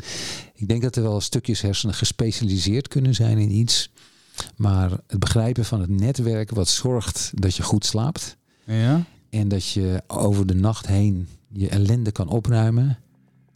[0.56, 3.92] Ik denk dat er wel stukjes hersenen gespecialiseerd kunnen zijn in iets.
[4.56, 8.38] Maar het begrijpen van het netwerk wat zorgt dat je goed slaapt.
[8.64, 9.04] Ja?
[9.30, 13.00] En dat je over de nacht heen je ellende kan opruimen.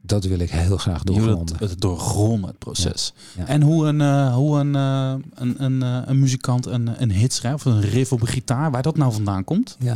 [0.09, 1.57] Dat wil ik heel graag doorgronden.
[1.59, 3.13] het, het doorgronden, het proces.
[3.37, 3.47] Ja, ja.
[3.47, 7.33] En hoe een, eh, hoe een, eh, een, een, eh, een muzikant een, een hit
[7.33, 9.77] schrijft, of een riff op een gitaar, waar dat nou vandaan komt?
[9.79, 9.87] Het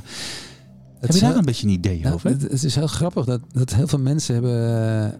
[0.99, 2.29] Heb je daar heel- een beetje een idee Nou, over?
[2.29, 5.15] het, het is heel grappig dat, dat heel veel mensen hebben,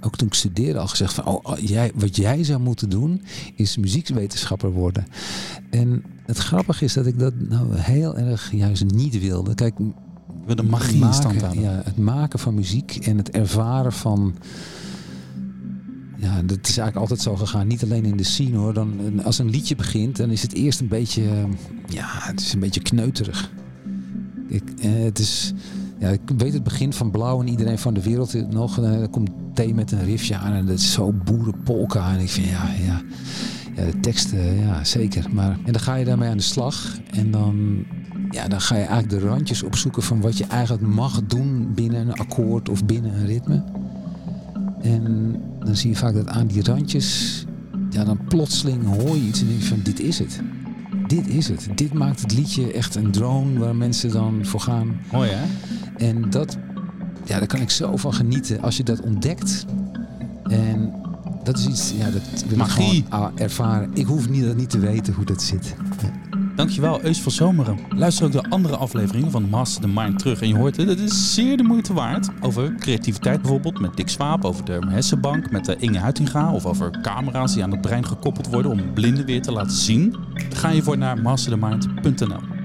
[0.00, 3.22] ook toen ik studeerde, al gezegd van, oh, oh, jij, wat jij zou moeten doen,
[3.56, 5.06] is muziekwetenschapper worden.
[5.70, 9.54] En het grappige is dat ik dat nou heel erg juist niet wilde.
[9.54, 9.74] Kijk,
[10.46, 11.62] Wil de magie in stand maken, houden.
[11.62, 14.34] ja, het maken van muziek en het ervaren van.
[16.16, 17.66] Ja, dat is eigenlijk altijd zo gegaan.
[17.66, 18.74] Niet alleen in de scene hoor.
[18.74, 21.22] Dan, als een liedje begint, dan is het eerst een beetje.
[21.22, 21.44] eh,
[21.88, 23.50] Ja, het is een beetje kneuterig.
[24.48, 25.52] Ik, eh, het is.
[25.98, 28.78] Ja, ik weet het begin van Blauw en iedereen van de wereld nog.
[28.78, 32.12] eh, Er komt thee met een riffje aan en dat is zo boerenpolka.
[32.14, 33.02] En ik vind ja, ja.
[33.76, 35.26] Ja, de teksten, ja, zeker.
[35.32, 36.98] Maar, en dan ga je daarmee aan de slag.
[37.10, 37.84] En dan,
[38.32, 42.00] ja, dan ga je eigenlijk de randjes opzoeken van wat je eigenlijk mag doen binnen
[42.00, 43.62] een akkoord of binnen een ritme.
[44.82, 47.44] En dan zie je vaak dat aan die randjes,
[47.90, 50.40] ja, dan plotseling hoor je iets en denk je van dit is het.
[51.06, 51.68] Dit is het.
[51.74, 55.00] Dit maakt het liedje echt een drone waar mensen dan voor gaan.
[55.12, 55.46] Mooi hè?
[56.06, 56.58] En dat,
[57.24, 59.66] ja, daar kan ik zo van genieten als je dat ontdekt.
[60.42, 60.92] En
[61.44, 62.96] dat is iets, ja, dat wil Magie.
[62.96, 63.90] ik gewoon ah, ervaren.
[63.94, 65.74] Ik hoef niet, dat niet te weten hoe dat zit.
[66.54, 67.78] Dankjewel, Eus van Zomeren.
[67.88, 70.40] Luister ook de andere afleveringen van Master the Mind terug.
[70.40, 72.28] En je hoort het, het is zeer de moeite waard.
[72.40, 74.44] Over creativiteit bijvoorbeeld met Dick Swaap.
[74.44, 76.52] Over de hersenbank met eh, Inge Huitinga.
[76.52, 80.16] Of over camera's die aan het brein gekoppeld worden om blinden weer te laten zien.
[80.54, 82.61] Ga je voor naar masterthemind.nl.